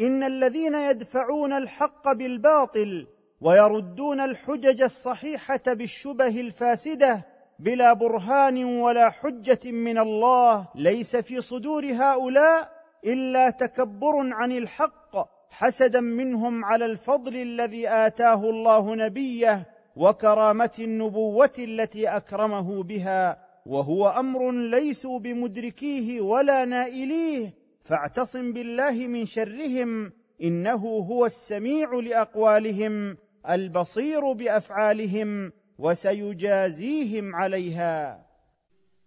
إن 0.00 0.22
الذين 0.22 0.74
يدفعون 0.74 1.52
الحق 1.52 2.12
بالباطل 2.12 3.06
ويردون 3.40 4.20
الحجج 4.20 4.82
الصحيحة 4.82 5.62
بالشبه 5.66 6.40
الفاسدة 6.40 7.26
بلا 7.58 7.92
برهان 7.92 8.64
ولا 8.64 9.10
حجة 9.10 9.58
من 9.64 9.98
الله 9.98 10.68
ليس 10.74 11.16
في 11.16 11.40
صدور 11.40 11.92
هؤلاء 11.92 12.70
إلا 13.06 13.50
تكبر 13.50 14.14
عن 14.32 14.52
الحق 14.52 15.16
حسدا 15.50 16.00
منهم 16.00 16.64
على 16.64 16.84
الفضل 16.84 17.36
الذي 17.36 17.88
آتاه 17.88 18.50
الله 18.50 18.94
نبيه 18.94 19.66
وكرامة 19.96 20.72
النبوة 20.78 21.52
التي 21.58 22.08
أكرمه 22.08 22.82
بها 22.82 23.46
وهو 23.66 24.08
أمر 24.08 24.52
ليسوا 24.52 25.18
بمدركيه 25.18 26.20
ولا 26.20 26.64
نائليه 26.64 27.65
فاعتصم 27.86 28.52
بالله 28.52 29.06
من 29.06 29.26
شرهم 29.26 30.12
إنه 30.42 30.82
هو 31.10 31.26
السميع 31.26 31.94
لأقوالهم 31.94 33.16
البصير 33.50 34.32
بأفعالهم 34.32 35.52
وسيجازيهم 35.78 37.34
عليها. 37.34 38.26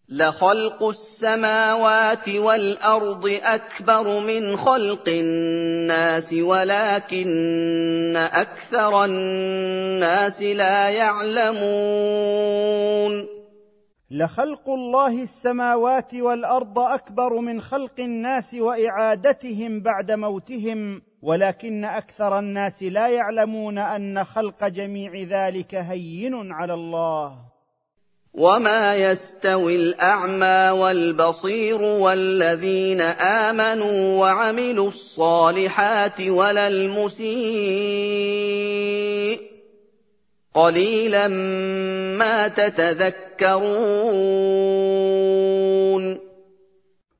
لخلق 0.10 0.84
السماوات 0.84 2.30
والأرض 2.30 3.40
أكبر 3.44 4.20
من 4.20 4.58
خلق 4.58 5.10
الناس 5.10 6.34
ولكن 6.34 8.16
أكثر 8.16 9.06
الناس 9.06 10.42
لا 10.42 10.90
يعلمون. 10.90 11.60
لخلق 14.12 14.70
الله 14.70 15.22
السماوات 15.24 16.16
والأرض 16.16 16.80
أكبر 16.80 17.40
من 17.40 17.62
خلق 17.62 18.00
الناس 18.00 18.54
وإعادتهم 18.54 19.82
بعد 19.82 20.12
موتهم 20.12 21.02
ولكن 21.22 21.86
أكثر 21.86 22.40
الناس 22.40 22.84
لا 22.84 23.08
يعلمون 23.08 23.78
أن 23.78 24.24
خلق 24.24 24.68
جميع 24.68 25.12
ذلك 25.16 25.76
هين 25.76 26.52
على 26.52 26.74
الله. 26.74 27.36
وما 28.34 28.96
يستوي 28.96 29.76
الأعمى 29.76 30.80
والبصير 30.80 31.82
والذين 31.82 33.02
آمنوا 33.02 34.20
وعملوا 34.20 34.88
الصالحات 34.88 36.22
ولا 36.22 36.68
المسيء. 36.68 37.30
قليلا 40.54 41.28
ما 42.18 42.48
تتذكرون. 42.48 43.60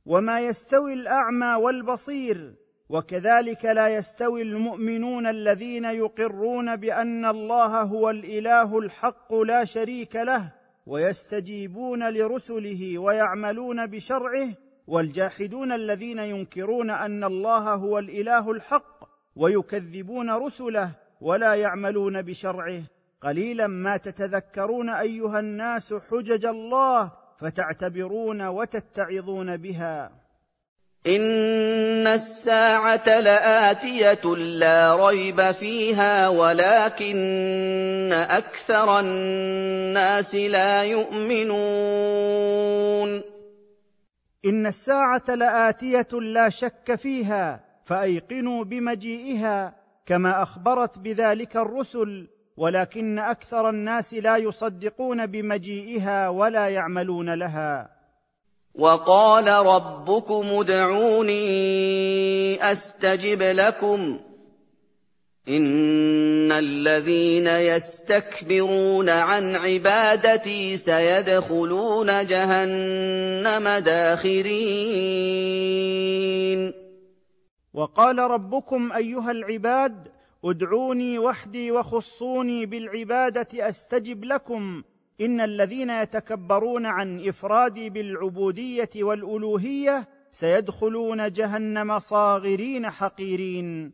وما 0.06 0.40
يستوي 0.40 0.94
الأعمى 0.94 1.54
والبصير 1.64 2.54
وكذلك 2.90 3.66
لا 3.66 3.88
يستوي 3.88 4.42
المؤمنون 4.42 5.28
الذين 5.28 5.86
يقرون 5.86 6.76
بأن 6.76 7.26
الله 7.26 7.82
هو 7.82 8.10
الإله 8.10 8.80
الحق 8.80 9.34
لا 9.34 9.66
شريك 9.66 10.16
له 10.16 10.54
ويستجيبون 10.86 12.10
لرسله 12.14 12.98
ويعملون 12.98 13.88
بشرعه 13.88 14.50
والجاحدون 14.88 15.72
الذين 15.72 16.20
ينكرون 16.20 16.90
أن 16.90 17.24
الله 17.24 17.74
هو 17.74 18.00
الإله 18.00 18.52
الحق 18.52 19.10
ويكذبون 19.36 20.30
رسله 20.30 20.92
ولا 21.22 21.56
يعملون 21.56 22.22
بشرعه. 22.22 22.84
قليلا 23.22 23.68
ما 23.68 23.98
تتذكرون 23.98 24.90
أيها 24.90 25.40
الناس 25.40 25.94
حجج 25.94 26.46
الله 26.46 27.12
فتعتبرون 27.40 28.48
وتتعظون 28.48 29.58
بها. 29.58 30.12
إن 31.08 32.08
الساعة 32.08 33.20
لآتية 33.20 34.36
لا 34.36 35.08
ريب 35.08 35.42
فيها 35.42 36.28
ولكن 36.30 38.10
أكثر 38.14 39.00
الناس 39.00 40.36
لا 40.36 40.84
يؤمنون. 40.84 42.30
إن 44.46 44.68
الساعة 44.68 45.24
لآتية 45.28 46.08
لا 46.12 46.50
شك 46.50 46.96
فيها 46.96 47.64
فأيقنوا 47.84 48.64
بمجيئها 48.64 49.76
كما 50.06 50.44
أخبرت 50.44 51.00
بذلك 51.00 51.58
الرسل 51.58 52.28
ولكن 52.60 53.20
أكثر 53.20 53.70
الناس 53.70 54.14
لا 54.14 54.38
يصدقون 54.38 55.26
بمجيئها 55.26 56.30
ولا 56.30 56.68
يعملون 56.68 57.34
لها. 57.34 57.90
وقال 58.76 59.48
ربكم 59.48 60.46
ادعوني 60.52 61.44
أستجب 62.72 63.42
لكم. 63.42 64.20
إن 65.50 66.52
الذين 66.52 67.48
يستكبرون 67.48 69.10
عن 69.10 69.56
عبادتي 69.56 70.78
سيدخلون 70.78 72.26
جهنم 72.26 73.70
داخرين. 73.70 74.60
وقال 77.74 78.20
ربكم 78.20 78.92
أيها 78.92 79.32
العباد 79.32 80.19
ادعوني 80.46 81.20
وحدي 81.20 81.72
وخصوني 81.72 82.66
بالعبادة 82.66 83.48
أستجب 83.70 84.24
لكم. 84.24 84.84
إن 85.22 85.42
الذين 85.42 85.90
يتكبرون 85.90 86.86
عن 86.86 87.28
إفرادي 87.28 87.90
بالعبودية 87.90 88.90
والألوهية 88.96 90.08
سيدخلون 90.32 91.32
جهنم 91.32 92.00
صاغرين 92.00 92.90
حقيرين. 92.90 93.92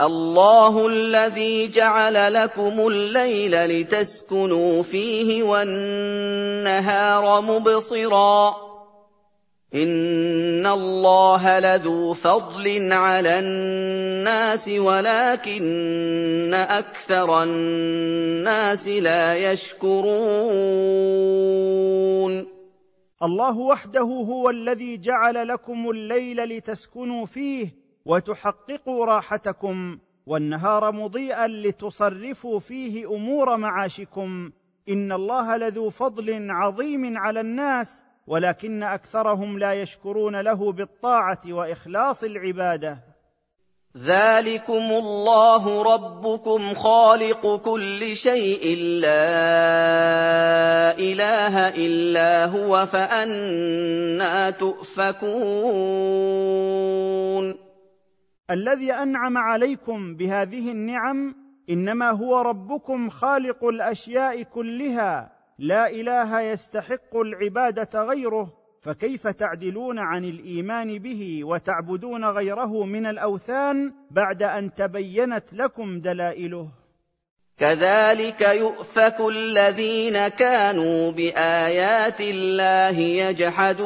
الله 0.00 0.86
الذي 0.86 1.68
جعل 1.68 2.34
لكم 2.34 2.86
الليل 2.86 3.66
لتسكنوا 3.66 4.82
فيه 4.82 5.42
والنهار 5.42 7.40
مبصرا. 7.40 8.73
ان 9.74 10.66
الله 10.66 11.58
لذو 11.60 12.12
فضل 12.12 12.92
على 12.92 13.38
الناس 13.38 14.68
ولكن 14.68 16.54
أكثر 16.54 17.42
الناس 17.42 18.88
لا 18.88 19.52
يشكرون 19.52 20.14
الله 23.22 23.58
وحده 23.58 24.00
هو 24.00 24.50
الذي 24.50 24.96
جعل 24.96 25.48
لكم 25.48 25.90
الليل 25.90 26.44
لتسكنوا 26.44 27.26
فيه 27.26 27.74
وتحققوا 28.04 29.06
راحتكم 29.06 29.98
والنهار 30.26 30.92
مضيئا 30.92 31.46
لتصرفوا 31.46 32.58
فيه 32.58 33.14
أمور 33.14 33.56
معاشكم. 33.56 34.50
ان 34.88 35.12
الله 35.12 35.56
لذو 35.56 35.90
فضل 35.90 36.50
عظيم 36.50 37.18
على 37.18 37.40
الناس 37.40 38.04
ولكن 38.26 38.82
أكثرهم 38.82 39.58
لا 39.58 39.72
يشكرون 39.72 40.40
له 40.40 40.72
بالطاعة 40.72 41.40
وإخلاص 41.48 42.24
العبادة. 42.24 42.98
ذلكم 43.96 44.72
الله 44.72 45.94
ربكم 45.94 46.74
خالق 46.74 47.56
كل 47.56 48.16
شيء 48.16 48.76
لا 48.78 49.38
إله 50.98 51.68
إلا 51.68 52.44
هو 52.44 52.86
فأنا 52.86 54.50
تؤفكون. 54.50 55.24
الذي 58.50 58.92
أنعم 58.92 59.38
عليكم 59.38 60.16
بهذه 60.16 60.70
النعم 60.70 61.34
إنما 61.70 62.10
هو 62.10 62.40
ربكم 62.40 63.08
خالق 63.08 63.64
الأشياء 63.64 64.42
كلها 64.42 65.33
لا 65.58 65.90
إله 65.90 66.40
يستحق 66.40 67.16
العبادة 67.16 68.02
غيره 68.02 68.52
فكيف 68.80 69.26
تعدلون 69.26 69.98
عن 69.98 70.24
الإيمان 70.24 70.98
به 70.98 71.44
وتعبدون 71.44 72.24
غيره 72.24 72.84
من 72.84 73.06
الأوثان 73.06 73.92
بعد 74.10 74.42
أن 74.42 74.74
تبينت 74.74 75.52
لكم 75.52 76.00
دلائله؟ 76.00 76.68
كذلك 77.58 78.40
يؤفك 78.40 79.16
الذين 79.20 80.28
كانوا 80.28 81.12
بآيات 81.12 82.20
الله 82.20 82.98
يجحدون. 82.98 83.84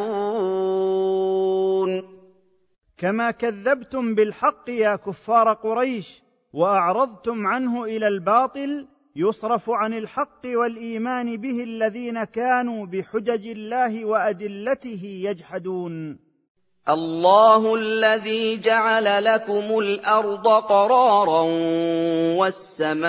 كما 2.99 3.31
كذبتم 3.31 4.15
بالحق 4.15 4.71
يا 4.71 4.97
كفار 4.97 5.53
قريش 5.53 6.23
وأعرضتم 6.53 7.47
عنه 7.47 7.85
إلى 7.85 8.09
الباطل 8.09 8.89
يصرف 9.17 9.71
عن 9.71 9.93
الحق 9.93 10.47
والإيمان 10.47 11.37
به 11.37 11.63
الذين 11.63 12.25
كانوا 12.25 12.87
بحجج 12.87 13.47
الله 13.47 14.05
وأدلته 14.05 15.01
يجحدون. 15.05 16.29
الله 16.89 17.75
الذي 17.75 18.57
جعل 18.57 19.25
لكم 19.25 19.79
الأرض 19.79 20.49
قرارا 20.49 21.43
والسماء 22.41 23.09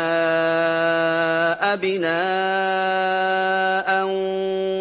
بناء 1.76 3.20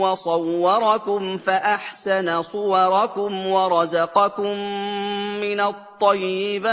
وصوركم 0.01 1.39
فأحسن 1.39 2.43
صوركم 2.43 3.47
ورزقكم 3.47 4.57
من 5.41 5.61
الطيبات 5.61 6.69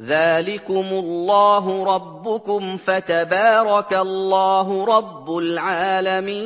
ذلكم 0.00 0.84
الله 0.92 1.94
ربكم 1.94 2.76
فتبارك 2.76 3.94
الله 3.94 4.84
رب 4.98 5.38
العالمين 5.38 6.36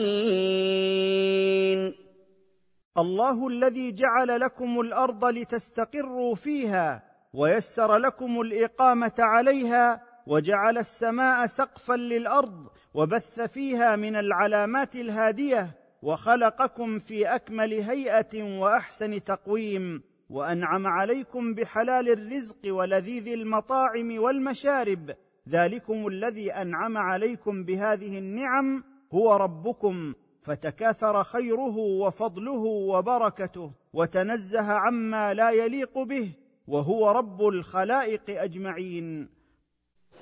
الله 2.98 3.48
الذي 3.48 3.92
جعل 3.92 4.40
لكم 4.40 4.80
الأرض 4.80 5.24
لتستقروا 5.24 6.34
فيها 6.34 7.02
ويسر 7.34 7.96
لكم 7.96 8.40
الاقامه 8.40 9.14
عليها 9.18 10.02
وجعل 10.26 10.78
السماء 10.78 11.46
سقفا 11.46 11.94
للارض 11.94 12.66
وبث 12.94 13.40
فيها 13.40 13.96
من 13.96 14.16
العلامات 14.16 14.96
الهاديه 14.96 15.76
وخلقكم 16.02 16.98
في 16.98 17.34
اكمل 17.34 17.72
هيئه 17.72 18.42
واحسن 18.60 19.24
تقويم 19.24 20.09
وأنعم 20.30 20.86
عليكم 20.86 21.54
بحلال 21.54 22.12
الرزق 22.12 22.56
ولذيذ 22.66 23.28
المطاعم 23.28 24.18
والمشارب. 24.18 25.10
ذلكم 25.48 26.06
الذي 26.06 26.52
أنعم 26.52 26.98
عليكم 26.98 27.64
بهذه 27.64 28.18
النعم. 28.18 28.84
هو 29.14 29.36
ربكم. 29.36 30.14
فتكاثر 30.40 31.24
خيره 31.24 31.76
وفضله 31.76 32.64
وبركته. 32.64 33.70
وتنزه 33.92 34.72
عما 34.72 35.34
لا 35.34 35.50
يليق 35.50 35.98
به. 35.98 36.30
وهو 36.68 37.10
رب 37.10 37.48
الخلائق 37.48 38.22
أجمعين. 38.28 39.28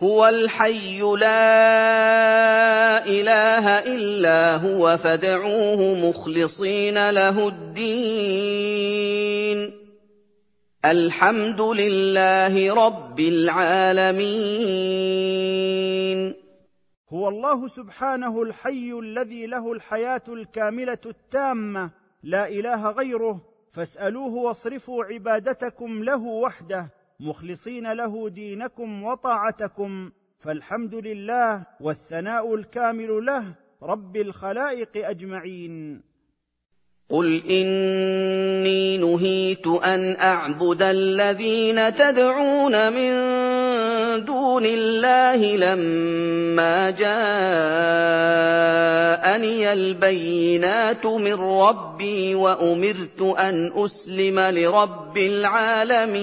هو 0.02 0.28
الحي 0.28 1.00
لا 1.00 1.46
إله 3.06 3.78
إلا 3.78 4.56
هو 4.56 4.96
فادعوه 4.96 6.08
مخلصين 6.08 7.10
له 7.10 7.48
الدين. 7.48 8.98
الحمد 10.84 11.60
لله 11.60 12.74
رب 12.86 13.20
العالمين. 13.20 14.18
هو 17.12 17.28
الله 17.28 17.68
سبحانه 17.68 18.42
الحي 18.42 18.92
الذي 18.92 19.46
له 19.46 19.72
الحياة 19.72 20.22
الكاملة 20.28 20.98
التامة 21.06 21.90
لا 22.22 22.48
إله 22.48 22.90
غيره 22.90 23.40
فاسألوه 23.70 24.34
واصرفوا 24.34 25.04
عبادتكم 25.04 26.04
له 26.04 26.22
وحده 26.22 26.90
مخلصين 27.20 27.92
له 27.92 28.28
دينكم 28.28 29.04
وطاعتكم 29.04 30.10
فالحمد 30.38 30.94
لله 30.94 31.66
والثناء 31.80 32.54
الكامل 32.54 33.26
له 33.26 33.54
رب 33.82 34.16
الخلائق 34.16 35.08
أجمعين. 35.08 36.02
قل 37.10 37.42
اني 37.50 38.98
نهيت 38.98 39.66
ان 39.66 40.16
اعبد 40.20 40.82
الذين 40.82 41.96
تدعون 41.96 42.92
من 42.92 43.10
دون 44.24 44.66
الله 44.66 45.56
لما 45.56 46.90
جاءني 46.90 47.08
البينات 49.72 51.06
من 51.06 51.34
ربي 51.34 52.34
وامرت 52.34 53.22
ان 53.22 53.72
اسلم 53.74 54.40
لرب 54.40 55.18
العالمين 55.18 56.18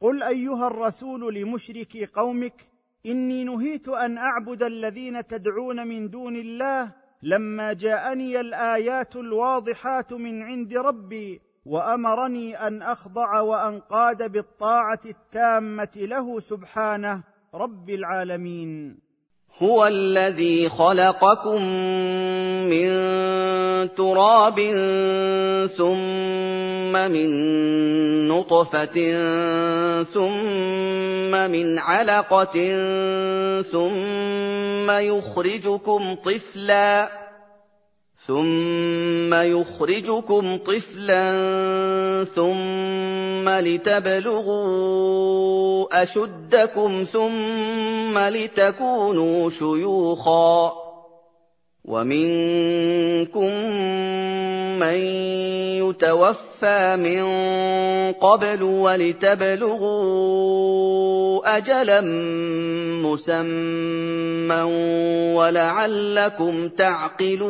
قل 0.00 0.22
ايها 0.22 0.66
الرسول 0.66 1.34
لمشركي 1.34 2.06
قومك 2.06 2.66
اني 3.06 3.44
نهيت 3.44 3.88
ان 3.88 4.18
اعبد 4.18 4.62
الذين 4.62 5.26
تدعون 5.26 5.86
من 5.86 6.10
دون 6.10 6.36
الله 6.36 7.05
لما 7.26 7.72
جاءني 7.72 8.40
الآيات 8.40 9.16
الواضحات 9.16 10.12
من 10.12 10.42
عند 10.42 10.74
ربي 10.74 11.40
وأمرني 11.64 12.66
أن 12.66 12.82
أخضع 12.82 13.40
وأنقاد 13.40 14.32
بالطاعة 14.32 15.00
التامة 15.06 15.90
له 15.96 16.40
سبحانه 16.40 17.22
رب 17.54 17.90
العالمين. 17.90 18.98
هو 19.62 19.86
الذي 19.86 20.68
خلقكم 20.68 21.62
من 22.68 22.88
تراب 23.96 24.60
ثم 25.76 26.92
من 26.92 27.28
نطفة 28.28 28.96
ثم 30.14 31.50
من 31.50 31.78
علقة 31.78 32.52
ثم 33.72 34.90
يخرجكم 34.90 36.14
طفلا 36.24 37.25
ثم 38.26 39.34
يخرجكم 39.34 40.56
طفلا 40.56 41.34
ثم 42.34 43.48
لتبلغوا 43.48 44.66
اشدكم 46.02 47.04
ثم 47.12 48.18
لتكونوا 48.18 49.50
شيوخا 49.50 50.85
ومنكم 51.86 53.50
من 54.80 54.98
يتوفى 55.86 56.96
من 56.96 57.22
قبل 58.12 58.62
ولتبلغوا 58.62 59.96
أجلا 61.56 62.00
مسمى 63.06 64.62
ولعلكم 65.36 66.68
تعقلون. 66.68 67.46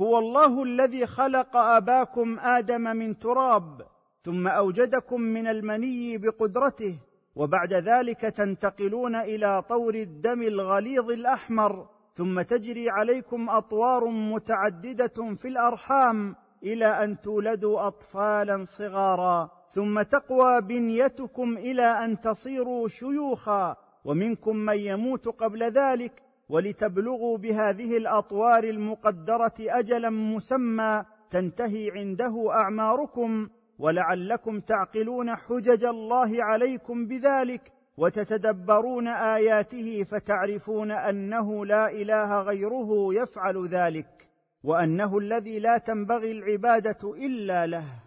هو 0.00 0.18
الله 0.18 0.62
الذي 0.62 1.06
خلق 1.06 1.56
أباكم 1.56 2.38
آدم 2.38 2.80
من 2.80 3.18
تراب 3.18 3.86
ثم 4.22 4.48
أوجدكم 4.48 5.20
من 5.20 5.46
المني 5.46 6.18
بقدرته 6.18 6.98
وبعد 7.36 7.72
ذلك 7.72 8.20
تنتقلون 8.20 9.16
إلى 9.16 9.62
طور 9.68 9.94
الدم 9.94 10.42
الغليظ 10.42 11.10
الأحمر 11.10 11.88
ثم 12.12 12.42
تجري 12.42 12.90
عليكم 12.90 13.48
أطوار 13.48 14.06
متعددة 14.06 15.34
في 15.34 15.48
الأرحام 15.48 16.34
إلى 16.62 16.86
أن 16.86 17.20
تولدوا 17.20 17.86
اطفالا 17.86 18.64
صغارا. 18.64 19.50
ثم 19.68 20.02
تقوى 20.02 20.60
بنيتكم 20.60 21.56
إلى 21.56 22.04
أن 22.04 22.20
تصيروا 22.20 22.88
شيوخا 22.88 23.76
ومنكم 24.04 24.56
من 24.56 24.78
يموت 24.78 25.28
قبل 25.28 25.62
ذلك 25.62 26.22
ولتبلغوا 26.48 27.38
بهذه 27.38 27.96
الأطوار 27.96 28.64
المقدرة 28.64 29.54
اجلا 29.60 30.10
مسمى 30.10 31.04
تنتهي 31.30 31.90
عنده 31.90 32.50
أعماركم. 32.50 33.48
ولعلكم 33.78 34.60
تعقلون 34.60 35.36
حجج 35.36 35.84
الله 35.84 36.44
عليكم 36.44 37.06
بذلك 37.06 37.72
وتتدبرون 37.96 39.08
آياته 39.08 40.04
فتعرفون 40.04 40.90
أنه 40.90 41.66
لا 41.66 41.90
إله 41.90 42.42
غيره 42.42 43.14
يفعل 43.14 43.66
ذلك 43.66 44.28
وأنه 44.64 45.18
الذي 45.18 45.58
لا 45.58 45.78
تنبغي 45.78 46.32
العبادة 46.32 47.14
إلا 47.26 47.66
له. 47.66 48.05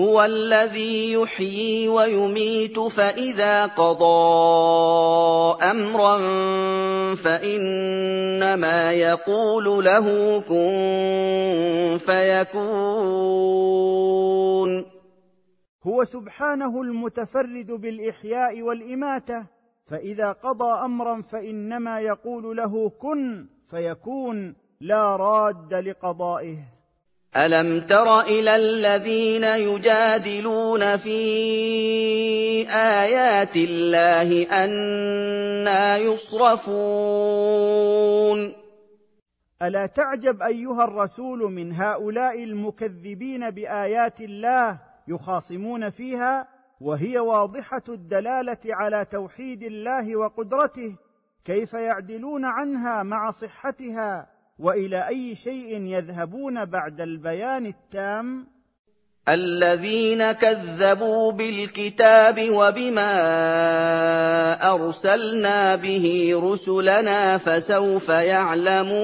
هو 0.00 0.24
الذي 0.24 1.12
يحيي 1.12 1.88
ويميت 1.88 2.78
فإذا 2.78 3.66
قضى 3.66 4.14
أمرا 5.70 6.18
فإنما 7.14 8.92
يقول 8.92 9.84
له 9.84 10.40
كن 10.40 11.98
فيكون. 11.98 13.44
هو 15.86 16.04
سبحانه 16.04 16.82
المتفرد 16.82 17.72
بالإحياء 17.72 18.62
والإماتة 18.62 19.46
فإذا 19.84 20.32
قضى 20.32 20.84
أمرا 20.84 21.22
فإنما 21.22 22.00
يقول 22.00 22.56
له 22.56 22.90
كن 22.90 23.48
فيكون 23.70 24.56
لا 24.80 25.16
راد 25.16 25.74
لقضائه. 25.74 26.73
الم 27.36 27.80
تر 27.80 28.20
إلى 28.20 28.56
الذين 28.56 29.44
يجادلون 29.44 30.96
في 30.96 31.18
ايات 32.70 33.56
الله 33.56 34.46
أنا 34.64 35.96
يصرفون 35.96 37.24
الا 39.62 39.86
تعجب 39.86 40.42
ايها 40.42 40.84
الرسول 40.84 41.52
من 41.52 41.72
هؤلاء 41.72 42.44
المكذبين 42.44 43.50
بايات 43.50 44.20
الله 44.20 44.78
يخاصمون 45.08 45.90
فيها 45.90 46.48
وهي 46.80 47.18
واضحه 47.18 47.82
الدلاله 47.88 48.58
على 48.66 49.04
توحيد 49.04 49.62
الله 49.62 50.16
وقدرته 50.16 50.96
كيف 51.44 51.74
يعدلون 51.74 52.44
عنها 52.44 53.02
مع 53.02 53.30
صحتها 53.30 54.33
وإلى 54.58 55.08
أي 55.08 55.34
شيء 55.34 55.82
يذهبون 55.82 56.64
بعد 56.64 57.00
البيان 57.00 57.66
التام؟ 57.66 58.46
الذين 59.28 60.32
كذبوا 60.32 61.32
بالكتاب 61.32 62.50
وبما 62.50 63.12
أرسلنا 64.74 65.76
به 65.76 66.32
رسلنا 66.42 67.38
فسوف 67.38 68.08
يعلمون. 68.08 68.94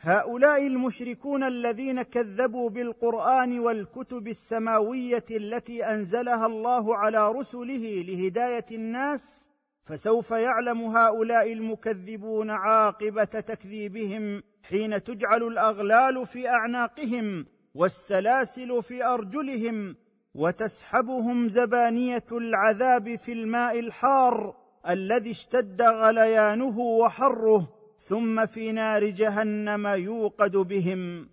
هؤلاء 0.00 0.66
المشركون 0.66 1.42
الذين 1.44 2.02
كذبوا 2.02 2.70
بالقرآن 2.70 3.58
والكتب 3.58 4.28
السماوية 4.28 5.24
التي 5.30 5.84
أنزلها 5.84 6.46
الله 6.46 6.96
على 6.96 7.32
رسله 7.32 8.02
لهداية 8.08 8.66
الناس 8.72 9.48
فسوف 9.82 10.30
يعلم 10.30 10.82
هؤلاء 10.82 11.52
المكذبون 11.52 12.50
عاقبة 12.50 13.24
تكذيبهم 13.24 14.42
حين 14.62 15.02
تجعل 15.02 15.42
الأغلال 15.42 16.26
في 16.26 16.48
أعناقهم 16.48 17.46
والسلاسل 17.74 18.82
في 18.82 19.04
أرجلهم 19.04 19.96
وتسحبهم 20.34 21.48
زبانية 21.48 22.24
العذاب 22.32 23.16
في 23.16 23.32
الماء 23.32 23.78
الحار 23.78 24.54
الذي 24.88 25.30
اشتد 25.30 25.82
غليانه 25.82 26.78
وحره 26.78 27.68
ثم 27.98 28.46
في 28.46 28.72
نار 28.72 29.10
جهنم 29.10 29.86
يوقد 29.86 30.56
بهم. 30.56 31.28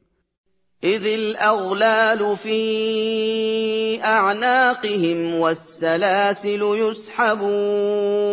إذ 0.84 1.06
الأغلال 1.06 2.38
في 2.38 4.04
أعناقهم 4.04 5.34
والسلاسل 5.34 6.62
يسحبون. 6.62 8.30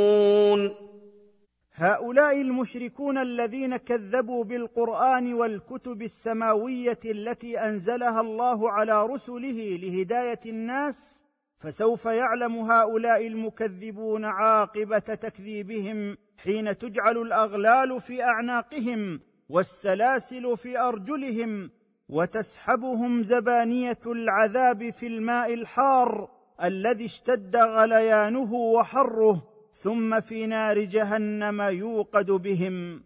هؤلاء 1.74 2.40
المشركون 2.40 3.18
الذين 3.18 3.76
كذبوا 3.76 4.44
بالقرآن 4.44 5.34
والكتب 5.34 6.02
السماوية 6.02 6.98
التي 7.04 7.58
أنزلها 7.58 8.20
الله 8.20 8.70
على 8.70 9.06
رسله 9.06 9.76
لهداية 9.82 10.40
الناس 10.46 11.24
فسوف 11.56 12.04
يعلم 12.04 12.56
هؤلاء 12.56 13.26
المكذبون 13.26 14.24
عاقبة 14.24 14.98
تكذيبهم 14.98 16.16
حين 16.36 16.78
تجعل 16.78 17.18
الأغلال 17.18 18.00
في 18.00 18.22
أعناقهم 18.22 19.20
والسلاسل 19.48 20.56
في 20.56 20.78
أرجلهم 20.78 21.70
وتسحبهم 22.08 23.22
زبانية 23.22 23.98
العذاب 24.06 24.90
في 24.90 25.06
الماء 25.06 25.54
الحار 25.54 26.28
الذي 26.62 27.04
اشتد 27.04 27.56
غليانه 27.56 28.54
وحره 28.54 29.42
ثم 29.74 30.20
في 30.20 30.46
نار 30.46 30.84
جهنم 30.84 31.60
يوقد 31.60 32.30
بهم. 32.30 33.02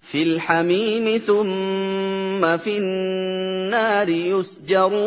في 0.00 0.22
الحميم 0.22 1.18
ثم 1.18 2.56
في 2.56 2.78
النار 2.78 4.08
يسجرون. 4.08 5.00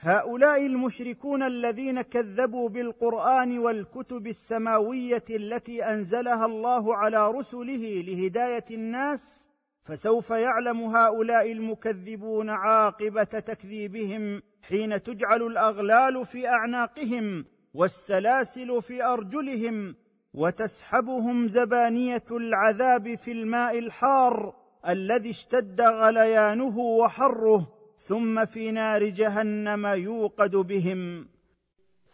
هؤلاء 0.00 0.66
المشركون 0.66 1.42
الذين 1.42 2.02
كذبوا 2.02 2.68
بالقرآن 2.68 3.58
والكتب 3.58 4.26
السماوية 4.26 5.24
التي 5.30 5.84
أنزلها 5.84 6.46
الله 6.46 6.96
على 6.96 7.30
رسله 7.30 8.02
لهداية 8.02 8.64
الناس 8.70 9.48
فسوف 9.88 10.30
يعلم 10.30 10.80
هؤلاء 10.80 11.52
المكذبون 11.52 12.50
عاقبة 12.50 13.24
تكذيبهم 13.24 14.42
حين 14.62 15.02
تجعل 15.02 15.42
الأغلال 15.42 16.26
في 16.26 16.48
أعناقهم 16.48 17.44
والسلاسل 17.74 18.82
في 18.82 19.04
أرجلهم 19.04 19.94
وتسحبهم 20.34 21.46
زبانية 21.46 22.24
العذاب 22.30 23.14
في 23.14 23.32
الماء 23.32 23.78
الحار 23.78 24.54
الذي 24.88 25.30
اشتد 25.30 25.80
غليانه 25.80 26.78
وحره 26.78 27.72
ثم 27.98 28.44
في 28.44 28.70
نار 28.70 29.08
جهنم 29.08 29.86
يوقد 29.86 30.56
بهم. 30.56 31.28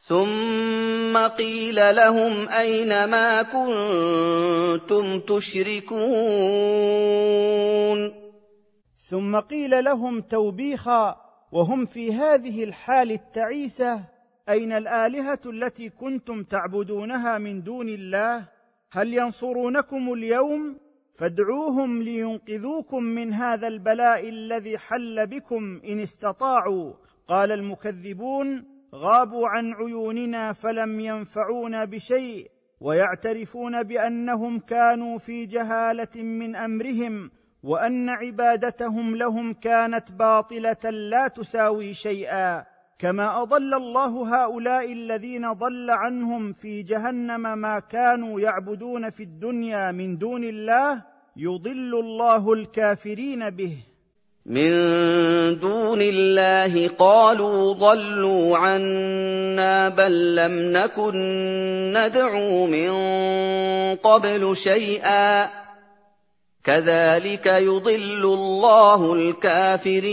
ثم 0.06 1.16
قيل 1.16 1.96
لهم 1.96 2.48
أين 2.48 2.88
ما 2.88 3.42
كنتم 3.42 5.18
تشركون 5.20 5.94
ثم 8.98 9.36
قيل 9.40 9.84
لهم 9.84 10.20
توبيخا 10.20 11.16
وهم 11.52 11.86
في 11.86 12.12
هذه 12.12 12.64
الحال 12.64 13.12
التعيسة 13.12 14.04
أين 14.48 14.72
الآلهة 14.72 15.40
التي 15.46 15.90
كنتم 15.90 16.42
تعبدونها 16.42 17.38
من 17.38 17.62
دون 17.62 17.88
الله؟ 17.88 18.48
هل 18.92 19.14
ينصرونكم 19.14 20.12
اليوم؟ 20.12 20.78
فادعوهم 21.18 22.02
لينقذوكم 22.02 23.02
من 23.02 23.32
هذا 23.32 23.66
البلاء 23.68 24.28
الذي 24.28 24.78
حل 24.78 25.26
بكم 25.26 25.80
إن 25.88 26.00
استطاعوا 26.00 26.92
قال 27.28 27.52
المكذبون. 27.52 28.73
غابوا 28.94 29.48
عن 29.48 29.72
عيوننا 29.72 30.52
فلم 30.52 31.00
ينفعونا 31.00 31.84
بشيء 31.84 32.50
ويعترفون 32.80 33.82
بأنهم 33.82 34.58
كانوا 34.58 35.18
في 35.18 35.46
جهالة 35.46 36.22
من 36.22 36.56
أمرهم 36.56 37.30
وأن 37.62 38.08
عبادتهم 38.08 39.16
لهم 39.16 39.52
كانت 39.52 40.12
باطلة 40.12 40.90
لا 40.90 41.28
تساوي 41.28 41.94
شيئا. 41.94 42.64
كما 42.98 43.42
أضل 43.42 43.74
الله 43.74 44.36
هؤلاء 44.36 44.92
الذين 44.92 45.52
ضل 45.52 45.90
عنهم 45.90 46.52
في 46.52 46.82
جهنم 46.82 47.58
ما 47.58 47.78
كانوا 47.78 48.40
يعبدون 48.40 49.10
في 49.10 49.22
الدنيا 49.22 49.92
من 49.92 50.18
دون 50.18 50.44
الله 50.44 51.04
يضل 51.36 51.94
الله 51.94 52.52
الكافرين 52.52 53.50
به. 53.50 53.93
من 54.46 54.70
دون 55.58 55.98
الله 56.00 56.88
قالوا 56.88 57.72
ضلوا 57.74 58.58
عنا 58.58 59.88
بل 59.88 60.36
لم 60.36 60.72
نكن 60.72 61.12
ندعو 61.96 62.66
من 62.66 62.90
قبل 63.96 64.56
شيئا. 64.56 65.50
كذلك 66.64 67.46
يضل 67.46 68.24
الله 68.24 69.14
الكافرين. 69.14 70.04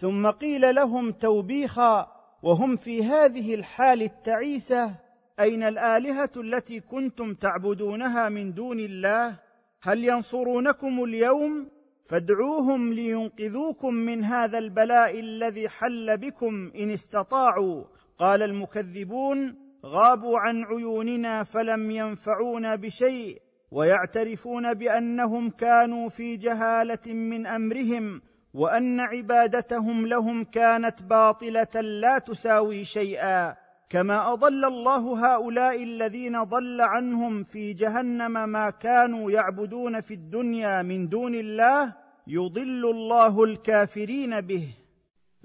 ثم 0.00 0.30
قيل 0.30 0.74
لهم 0.74 1.12
توبيخا 1.12 2.06
وهم 2.42 2.76
في 2.76 3.04
هذه 3.04 3.54
الحال 3.54 4.02
التعيسة 4.02 4.94
أين 5.40 5.62
الآلهة 5.62 6.30
التي 6.36 6.80
كنتم 6.80 7.34
تعبدونها 7.34 8.28
من 8.28 8.54
دون 8.54 8.80
الله؟ 8.80 9.45
هل 9.86 10.04
ينصرونكم 10.04 11.04
اليوم؟ 11.04 11.70
فادعوهم 12.10 12.92
لينقذوكم 12.92 13.94
من 13.94 14.24
هذا 14.24 14.58
البلاء 14.58 15.20
الذي 15.20 15.68
حل 15.68 16.16
بكم 16.16 16.72
إن 16.78 16.90
استطاعوا. 16.90 17.84
قال 18.18 18.42
المكذبون 18.42 19.56
غابوا 19.84 20.38
عن 20.38 20.64
عيوننا 20.64 21.42
فلم 21.42 21.90
ينفعونا 21.90 22.76
بشيء 22.76 23.42
ويعترفون 23.70 24.74
بأنهم 24.74 25.50
كانوا 25.50 26.08
في 26.08 26.36
جهالة 26.36 27.12
من 27.14 27.46
أمرهم 27.46 28.22
وأن 28.54 29.00
عبادتهم 29.00 30.06
لهم 30.06 30.44
كانت 30.44 31.02
باطلة 31.02 31.80
لا 31.80 32.18
تساوي 32.18 32.84
شيئا. 32.84 33.65
كما 33.90 34.32
أضل 34.32 34.64
الله 34.64 35.26
هؤلاء 35.26 35.82
الذين 35.82 36.42
ضل 36.42 36.80
عنهم 36.80 37.42
في 37.42 37.72
جهنم 37.72 38.48
ما 38.48 38.70
كانوا 38.70 39.30
يعبدون 39.30 40.00
في 40.00 40.14
الدنيا 40.14 40.82
من 40.82 41.08
دون 41.08 41.34
الله 41.34 41.92
يضل 42.26 42.90
الله 42.90 43.44
الكافرين 43.44 44.40
به. 44.40 44.68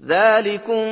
ذلكم 0.02 0.84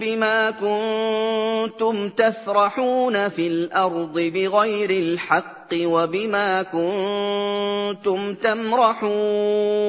بما 0.00 0.50
كنتم 0.50 2.08
تفرحون 2.08 3.28
في 3.28 3.46
الأرض 3.46 4.18
بغير 4.18 4.90
الحق 4.90 5.68
وبما 5.84 6.62
كنتم 6.62 8.34
تمرحون. 8.34 9.84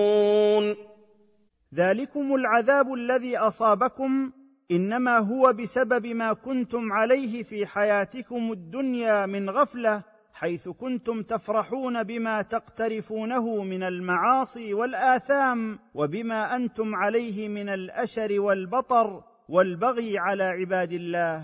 ذلكم 1.75 2.35
العذاب 2.35 2.93
الذي 2.93 3.37
أصابكم 3.37 4.31
إنما 4.71 5.17
هو 5.19 5.53
بسبب 5.53 6.05
ما 6.05 6.33
كنتم 6.33 6.93
عليه 6.93 7.43
في 7.43 7.65
حياتكم 7.65 8.51
الدنيا 8.51 9.25
من 9.25 9.49
غفلة 9.49 10.03
حيث 10.33 10.69
كنتم 10.69 11.23
تفرحون 11.23 12.03
بما 12.03 12.41
تقترفونه 12.41 13.63
من 13.63 13.83
المعاصي 13.83 14.73
والآثام 14.73 15.79
وبما 15.95 16.55
أنتم 16.55 16.95
عليه 16.95 17.47
من 17.47 17.69
الأشر 17.69 18.39
والبطر 18.39 19.23
والبغي 19.49 20.17
على 20.17 20.43
عباد 20.43 20.91
الله. 20.91 21.43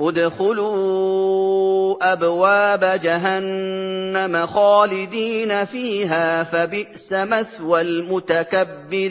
ادخلوا 0.00 1.96
أبواب 2.12 3.00
جهنم 3.02 4.46
خالدين 4.46 5.64
فيها 5.64 6.42
فبئس 6.44 7.12
مثوى 7.12 7.80
المتكبرين. 7.80 9.10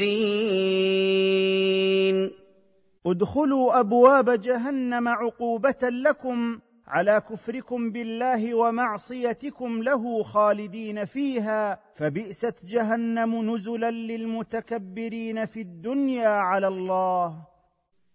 ادخلوا 3.06 3.80
أبواب 3.80 4.41
جهنم 4.41 5.08
عقوبة 5.08 5.78
لكم 5.84 6.60
على 6.88 7.22
كفركم 7.30 7.91
بالله 7.91 8.54
ومعصيتكم 8.54 9.84
له 9.84 10.24
خالدين 10.24 11.06
فيها 11.06 11.80
فبئست 11.95 12.66
جهنم 12.66 13.56
نزلا 13.56 13.91
للمتكبرين 13.91 15.45
في 15.45 15.62
الدنيا 15.62 16.30
على 16.30 16.68
الله. 16.68 17.36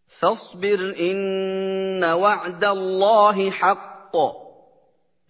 فاصبر 0.07 0.95
إن 1.01 2.05
وعد 2.05 2.65
الله 2.65 3.51
حق. 3.51 4.44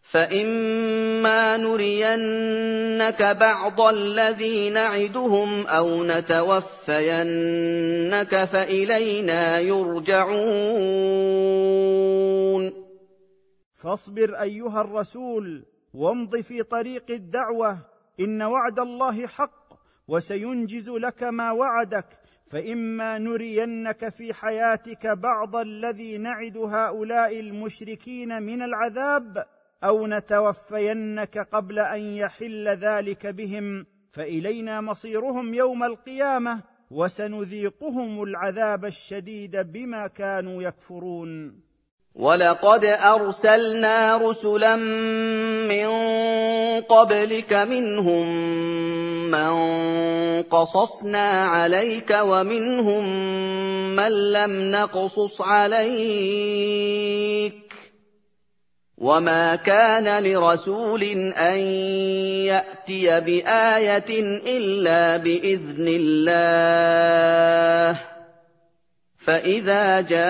فاما 0.04 1.56
نرينك 1.56 3.22
بعض 3.22 3.80
الذي 3.80 4.70
نعدهم 4.70 5.66
أو 5.66 6.04
نتوفينك 6.04 6.84
فالينا 8.44 9.58
يرجعون 9.58 10.34
فاصبر 13.72 14.40
ايها 14.40 14.80
الرسول 14.80 15.64
وامض 15.94 16.36
في 16.36 16.62
طريق 16.62 17.10
الدعوه 17.10 17.78
ان 18.20 18.42
وعد 18.42 18.78
الله 18.80 19.26
حق 19.26 19.64
وسينجز 20.08 20.90
لك 20.90 21.22
ما 21.22 21.50
وعدك 21.50 22.06
فاما 22.46 23.18
نرينك 23.18 24.08
في 24.08 24.34
حياتك 24.34 25.06
بعض 25.06 25.56
الذي 25.56 26.18
نعد 26.18 26.56
هؤلاء 26.56 27.40
المشركين 27.40 28.42
من 28.42 28.62
العذاب 28.62 29.53
أو 29.84 30.06
نتوفينك 30.06 31.38
قبل 31.38 31.78
أن 31.78 32.00
يحل 32.00 32.68
ذلك 32.68 33.26
بهم 33.26 33.86
فإلينا 34.12 34.80
مصيرهم 34.80 35.54
يوم 35.54 35.82
القيامة 35.84 36.62
وسنذيقهم 36.90 38.22
العذاب 38.22 38.84
الشديد 38.84 39.56
بما 39.56 40.06
كانوا 40.06 40.62
يكفرون. 40.62 41.60
ولقد 42.14 42.84
أرسلنا 42.84 44.16
رسلا 44.16 44.76
من 45.66 45.86
قبلك 46.80 47.52
منهم 47.52 48.26
من 49.30 49.52
قصصنا 50.42 51.44
عليك 51.44 52.16
ومنهم 52.22 53.04
من 53.96 54.32
لم 54.32 54.70
نقصص 54.70 55.40
عليك. 55.40 56.74
وما 58.98 59.56
كان 59.56 60.22
لرسول 60.24 61.02
ان 61.02 61.58
ياتي 62.46 63.20
بايه 63.20 64.20
الا 64.56 65.16
باذن 65.16 65.86
الله 65.88 66.54
فاذا 69.18 70.00
جاء 70.00 70.24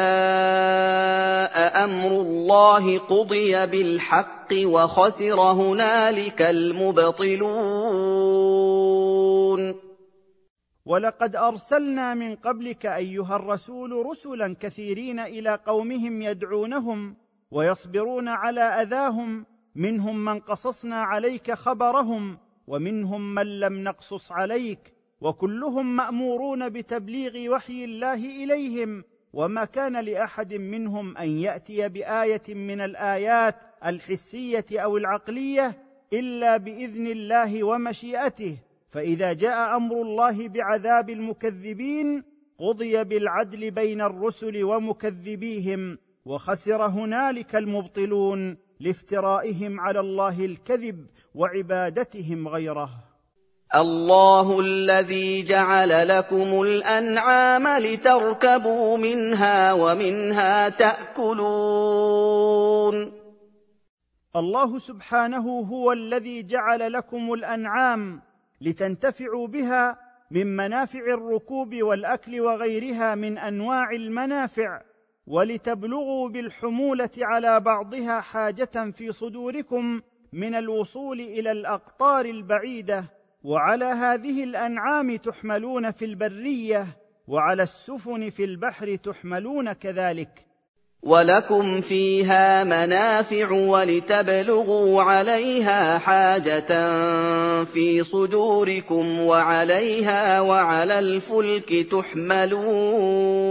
أمر 1.85 2.21
الله 2.21 2.99
قضي 2.99 3.67
بالحق 3.67 4.49
وخسر 4.65 5.41
هنالك 5.41 6.43
المبطلون 6.43 7.85
ولقد 10.87 11.37
ارسلنا 11.37 12.15
من 12.15 12.37
قبلك 12.37 12.87
ايها 12.87 13.37
الرسول 13.37 14.07
رسلا 14.07 14.57
كثيرين 14.61 15.21
إلى 15.21 15.59
قومهم 15.67 16.23
يدعونهم 16.23 17.24
ويصبرون 17.55 18.29
على 18.29 18.61
أذاهم 18.61 19.47
منهم 19.75 20.25
من 20.25 20.41
قصصنا 20.41 20.97
عليك 20.97 21.53
خبرهم 21.53 22.39
ومنهم 22.67 23.35
من 23.35 23.61
لم 23.61 23.85
نقصص 23.85 24.33
عليك 24.33 24.95
وكلهم 25.21 25.97
مأمورون 25.97 26.69
بتبليغ 26.69 27.55
وحي 27.55 27.85
الله 27.85 28.45
إليهم 28.45 29.05
وما 29.33 29.65
كان 29.65 30.01
لأحد 30.01 30.55
منهم 30.55 31.17
أن 31.17 31.29
يأتي 31.29 31.89
بآية 31.89 32.43
من 32.49 32.81
الآيات 32.81 33.57
الحسية 33.85 34.67
أو 34.73 34.97
العقلية 34.97 35.79
إلا 36.13 36.57
بإذن 36.57 37.07
الله 37.07 37.65
ومشيئته. 37.65 38.59
فإذا 38.89 39.33
جاء 39.33 39.77
أمر 39.77 40.03
الله 40.03 40.49
بعذاب 40.49 41.11
المكذبين 41.11 42.23
قضي 42.59 43.05
بالعدل 43.05 43.71
بين 43.71 44.01
الرسل 44.01 44.65
ومكذبيهم. 44.65 45.99
وخسر 46.27 46.87
هنالك 46.87 47.57
المبطلون 47.57 48.57
لافترائهم 48.81 49.81
على 49.81 50.01
الله 50.01 50.45
الكذب 50.45 51.07
وعبادتهم 51.35 52.49
غيره. 52.49 52.91
الله 53.75 54.61
الذي 54.61 55.43
جعل 55.43 56.09
لكم 56.09 56.63
الأنعام 56.63 57.69
لتركبوا 57.69 58.97
منها 58.97 59.73
ومنها 59.73 60.69
تأكلون. 60.69 62.15
الله 64.37 64.79
سبحانه 64.79 65.61
هو 65.61 65.93
الذي 65.93 66.43
جعل 66.43 66.93
لكم 66.93 67.33
الأنعام 67.33 68.23
لتنتفعوا 68.61 69.47
بها 69.47 69.99
من 70.31 70.57
منافع 70.57 71.01
الركوب 71.01 71.75
والأكل 71.83 72.41
وغيرها 72.41 73.15
من 73.15 73.39
أنواع 73.39 73.91
المنافع. 73.91 74.94
ولتبلغوا 75.27 76.29
بالحمولة 76.29 77.11
على 77.19 77.61
بعضها 77.61 78.21
حاجة 78.21 78.91
في 78.95 79.13
صدوركم 79.13 80.01
من 80.33 80.55
الوصول 80.55 81.21
إلى 81.21 81.53
الأقطار 81.53 82.25
البعيدة 82.25 83.05
وعلى 83.45 83.85
هذه 83.85 84.45
الأنعام 84.45 85.17
تحملون 85.17 85.91
في 85.91 86.05
البرية 86.05 86.87
وعلى 87.29 87.63
السفن 87.63 88.31
في 88.31 88.45
البحر 88.45 88.97
تحملون 88.97 89.73
كذلك. 89.73 90.41
ولكم 91.03 91.81
فيها 91.81 92.65
منافع 92.65 93.51
ولتبلغوا 93.51 95.03
عليها 95.03 95.99
حاجة 95.99 96.69
في 97.65 98.05
صدوركم 98.05 99.21
وعليها 99.21 100.41
وعلى 100.41 100.99
الفلك 100.99 101.87
تحملون. 101.91 103.45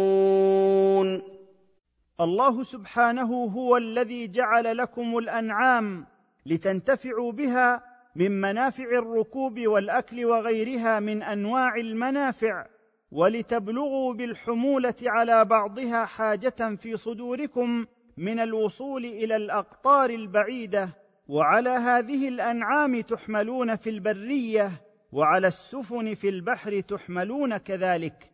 الله 2.24 2.64
سبحانه 2.64 3.44
هو 3.44 3.78
الذي 3.78 4.28
جعل 4.28 4.78
لكم 4.78 5.18
الأنعام 5.18 6.06
لتنتفعوا 6.46 7.32
بها 7.32 7.84
من 8.16 8.42
منافع 8.42 8.84
الركوب 8.84 9.60
والأكل 9.60 10.26
وغيرها 10.26 11.00
من 11.00 11.24
أنواع 11.24 11.76
المنافع 11.76 12.66
ولتبلغوا 13.12 14.14
بالحمولة 14.14 14.96
على 15.06 15.46
بعضها 15.46 16.06
حاجة 16.06 16.76
في 16.76 16.96
صدوركم 16.96 17.86
من 18.18 18.40
الوصول 18.40 19.06
إلى 19.06 19.36
الأقطار 19.36 20.10
البعيدة 20.10 20.90
وعلى 21.28 21.70
هذه 21.70 22.28
الأنعام 22.28 23.02
تحملون 23.02 23.76
في 23.76 23.90
البرية 23.90 24.72
وعلى 25.12 25.48
السفن 25.48 26.14
في 26.14 26.30
البحر 26.30 26.80
تحملون 26.80 27.58
كذلك. 27.58 28.33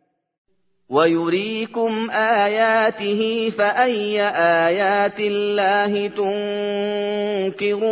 ويريكم 0.90 2.10
اياته 2.10 3.50
فاي 3.50 4.22
ايات 4.66 5.20
الله 5.20 6.06
تنكرون 7.50 7.90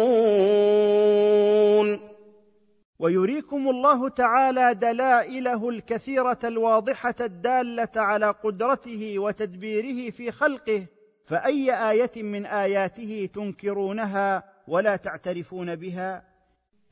ويريكم 2.99 3.69
الله 3.69 4.09
تعالى 4.09 4.75
دلائله 4.75 5.69
الكثيره 5.69 6.39
الواضحه 6.45 7.15
الداله 7.21 7.89
على 7.97 8.31
قدرته 8.31 9.19
وتدبيره 9.19 10.11
في 10.11 10.31
خلقه 10.31 10.87
فاي 11.25 11.91
إيه 11.91 12.23
من 12.23 12.47
اياته 12.47 13.29
تنكرونها 13.35 14.45
ولا 14.69 14.97
تعترفون 14.97 15.77
بها 15.77 16.38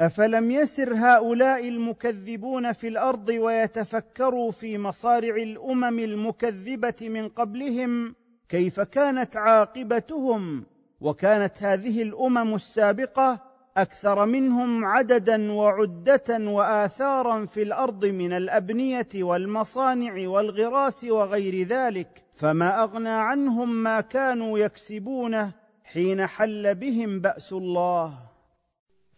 أفلم 0.00 0.50
يسر 0.50 0.94
هؤلاء 0.94 1.68
المكذبون 1.68 2.72
في 2.72 2.88
الأرض 2.88 3.28
ويتفكروا 3.28 4.50
في 4.50 4.78
مصارع 4.78 5.36
الأمم 5.36 5.98
المكذبة 5.98 6.94
من 7.08 7.28
قبلهم؟ 7.28 8.14
كيف 8.48 8.80
كانت 8.80 9.36
عاقبتهم؟ 9.36 10.66
وكانت 11.00 11.62
هذه 11.62 12.02
الأمم 12.02 12.54
السابقة 12.54 13.40
أكثر 13.76 14.26
منهم 14.26 14.84
عددا 14.84 15.52
وعدة 15.52 16.50
وآثارا 16.50 17.46
في 17.46 17.62
الأرض 17.62 18.04
من 18.04 18.32
الأبنية 18.32 19.08
والمصانع 19.14 20.28
والغراس 20.28 21.04
وغير 21.04 21.66
ذلك 21.66 22.24
فما 22.34 22.82
أغنى 22.82 23.08
عنهم 23.08 23.82
ما 23.82 24.00
كانوا 24.00 24.58
يكسبونه 24.58 25.52
حين 25.84 26.26
حل 26.26 26.74
بهم 26.74 27.20
بأس 27.20 27.52
الله. 27.52 28.33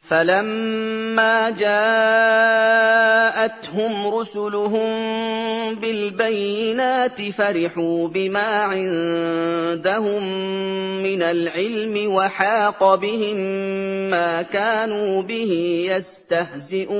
فَلَمَّا 0.09 1.50
جَاءَتْهُمْ 1.50 2.14
رُسُلُهُم 4.14 4.88
بِالْبَيِّنَاتِ 5.74 7.22
فَرِحُوا 7.22 8.09
بِمَا 8.09 8.50
عِندَهُم 8.70 10.22
مِّنَ 11.02 11.22
الْعِلْمِ 11.22 12.12
وَحَاقَ 12.14 12.94
بِهِم 12.94 13.36
مَّا 14.11 14.42
كَانُوا 14.42 15.22
بِهِ 15.22 15.84
يَسْتَهْزِئُونَ 15.90 16.96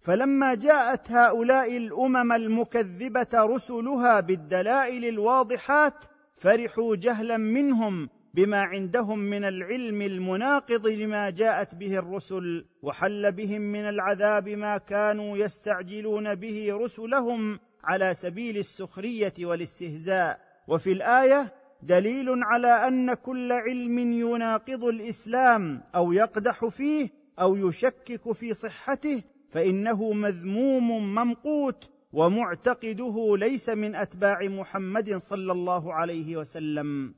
فلما 0.00 0.54
جاءت 0.54 1.10
هؤلاء 1.10 1.76
الامم 1.76 2.32
المكذبه 2.32 3.28
رسلها 3.34 4.20
بالدلائل 4.20 5.04
الواضحات 5.04 6.04
فرحوا 6.34 6.96
جهلا 6.96 7.36
منهم 7.36 8.08
بما 8.34 8.58
عندهم 8.62 9.18
من 9.18 9.44
العلم 9.44 10.02
المناقض 10.02 10.86
لما 10.86 11.30
جاءت 11.30 11.74
به 11.74 11.98
الرسل 11.98 12.64
وحل 12.82 13.32
بهم 13.32 13.60
من 13.60 13.88
العذاب 13.88 14.48
ما 14.48 14.78
كانوا 14.78 15.38
يستعجلون 15.38 16.34
به 16.34 16.68
رسلهم 16.72 17.58
على 17.84 18.14
سبيل 18.14 18.58
السخرية 18.58 19.32
والاستهزاء. 19.42 20.40
وفي 20.68 20.92
الآية 20.92 21.52
دليل 21.82 22.26
على 22.42 22.88
أن 22.88 23.14
كل 23.14 23.52
علم 23.52 23.98
يناقض 23.98 24.84
الإسلام 24.84 25.82
أو 25.94 26.12
يقدح 26.12 26.66
فيه 26.66 27.08
أو 27.40 27.56
يشكك 27.56 28.32
في 28.32 28.52
صحته 28.52 29.22
فإنه 29.50 30.12
مذموم 30.12 31.14
ممقوت 31.14 31.90
ومعتقده 32.12 33.36
ليس 33.36 33.68
من 33.68 33.94
أتباع 33.94 34.42
محمد 34.42 35.16
صلى 35.16 35.52
الله 35.52 35.94
عليه 35.94 36.36
وسلم. 36.36 37.14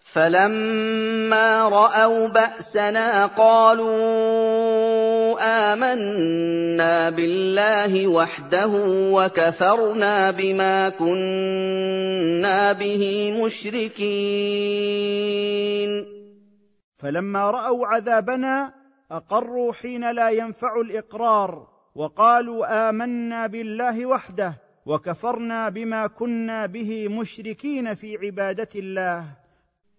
فَلَمَّا 0.00 1.68
رَأَوْا 1.68 2.28
بَأْسَنَا 2.28 3.26
قَالُوا 3.26 3.98
آمَنَّا 5.72 7.10
بِاللَّهِ 7.10 8.08
وَحْدَهُ 8.08 8.72
وَكَفَرْنَا 9.12 10.30
بِمَا 10.30 10.88
كُنَّا 10.88 12.72
بِهِ 12.72 13.32
مُشْرِكِينَ 13.44 14.08
فَلَمَّا 16.96 17.50
رَأَوْا 17.50 17.86
عَذَابَنَا 17.86 18.72
أَقَرُّوا 19.10 19.72
حين 19.72 20.10
لا 20.10 20.30
ينفع 20.30 20.80
الإقرار 20.80 21.68
وقالوا 21.94 22.88
آمَنَّا 22.90 23.46
بِاللَّهِ 23.46 24.06
وَحْدَهُ 24.06 24.68
وكفرنا 24.88 25.68
بما 25.68 26.06
كنا 26.06 26.66
به 26.66 27.08
مشركين 27.08 27.94
في 27.94 28.16
عباده 28.16 28.68
الله 28.76 29.24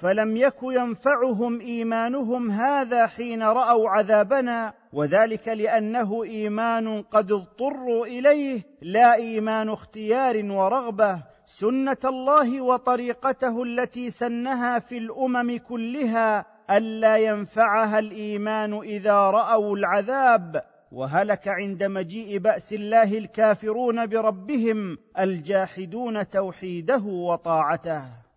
فلم 0.00 0.36
يك 0.36 0.62
ينفعهم 0.62 1.60
إيمانهم 1.60 2.50
هذا 2.50 3.06
حين 3.06 3.42
رأوا 3.42 3.90
عذابنا 3.90 4.72
وذلك 4.92 5.48
لأنه 5.48 6.24
إيمان 6.24 7.02
قد 7.02 7.32
اضطروا 7.32 8.06
إليه 8.06 8.62
لا 8.82 9.14
إيمان 9.14 9.68
اختيار 9.68 10.44
ورغبة 10.44 11.22
سنة 11.46 11.96
الله 12.04 12.60
وطريقته 12.60 13.62
التي 13.62 14.10
سنها 14.10 14.78
في 14.78 14.98
الأمم 14.98 15.58
كلها 15.58 16.46
ألا 16.70 17.16
ينفعها 17.16 17.98
الإيمان 17.98 18.78
إذا 18.78 19.14
رأوا 19.14 19.76
العذاب. 19.76 20.62
وهلك 20.92 21.48
عند 21.48 21.84
مجيء 21.84 22.38
بأس 22.38 22.72
الله 22.72 23.18
الكافرون 23.18 24.06
بربهم 24.06 24.98
الجاحدون 25.18 26.28
توحيده 26.28 27.02
وطاعته. 27.04 28.29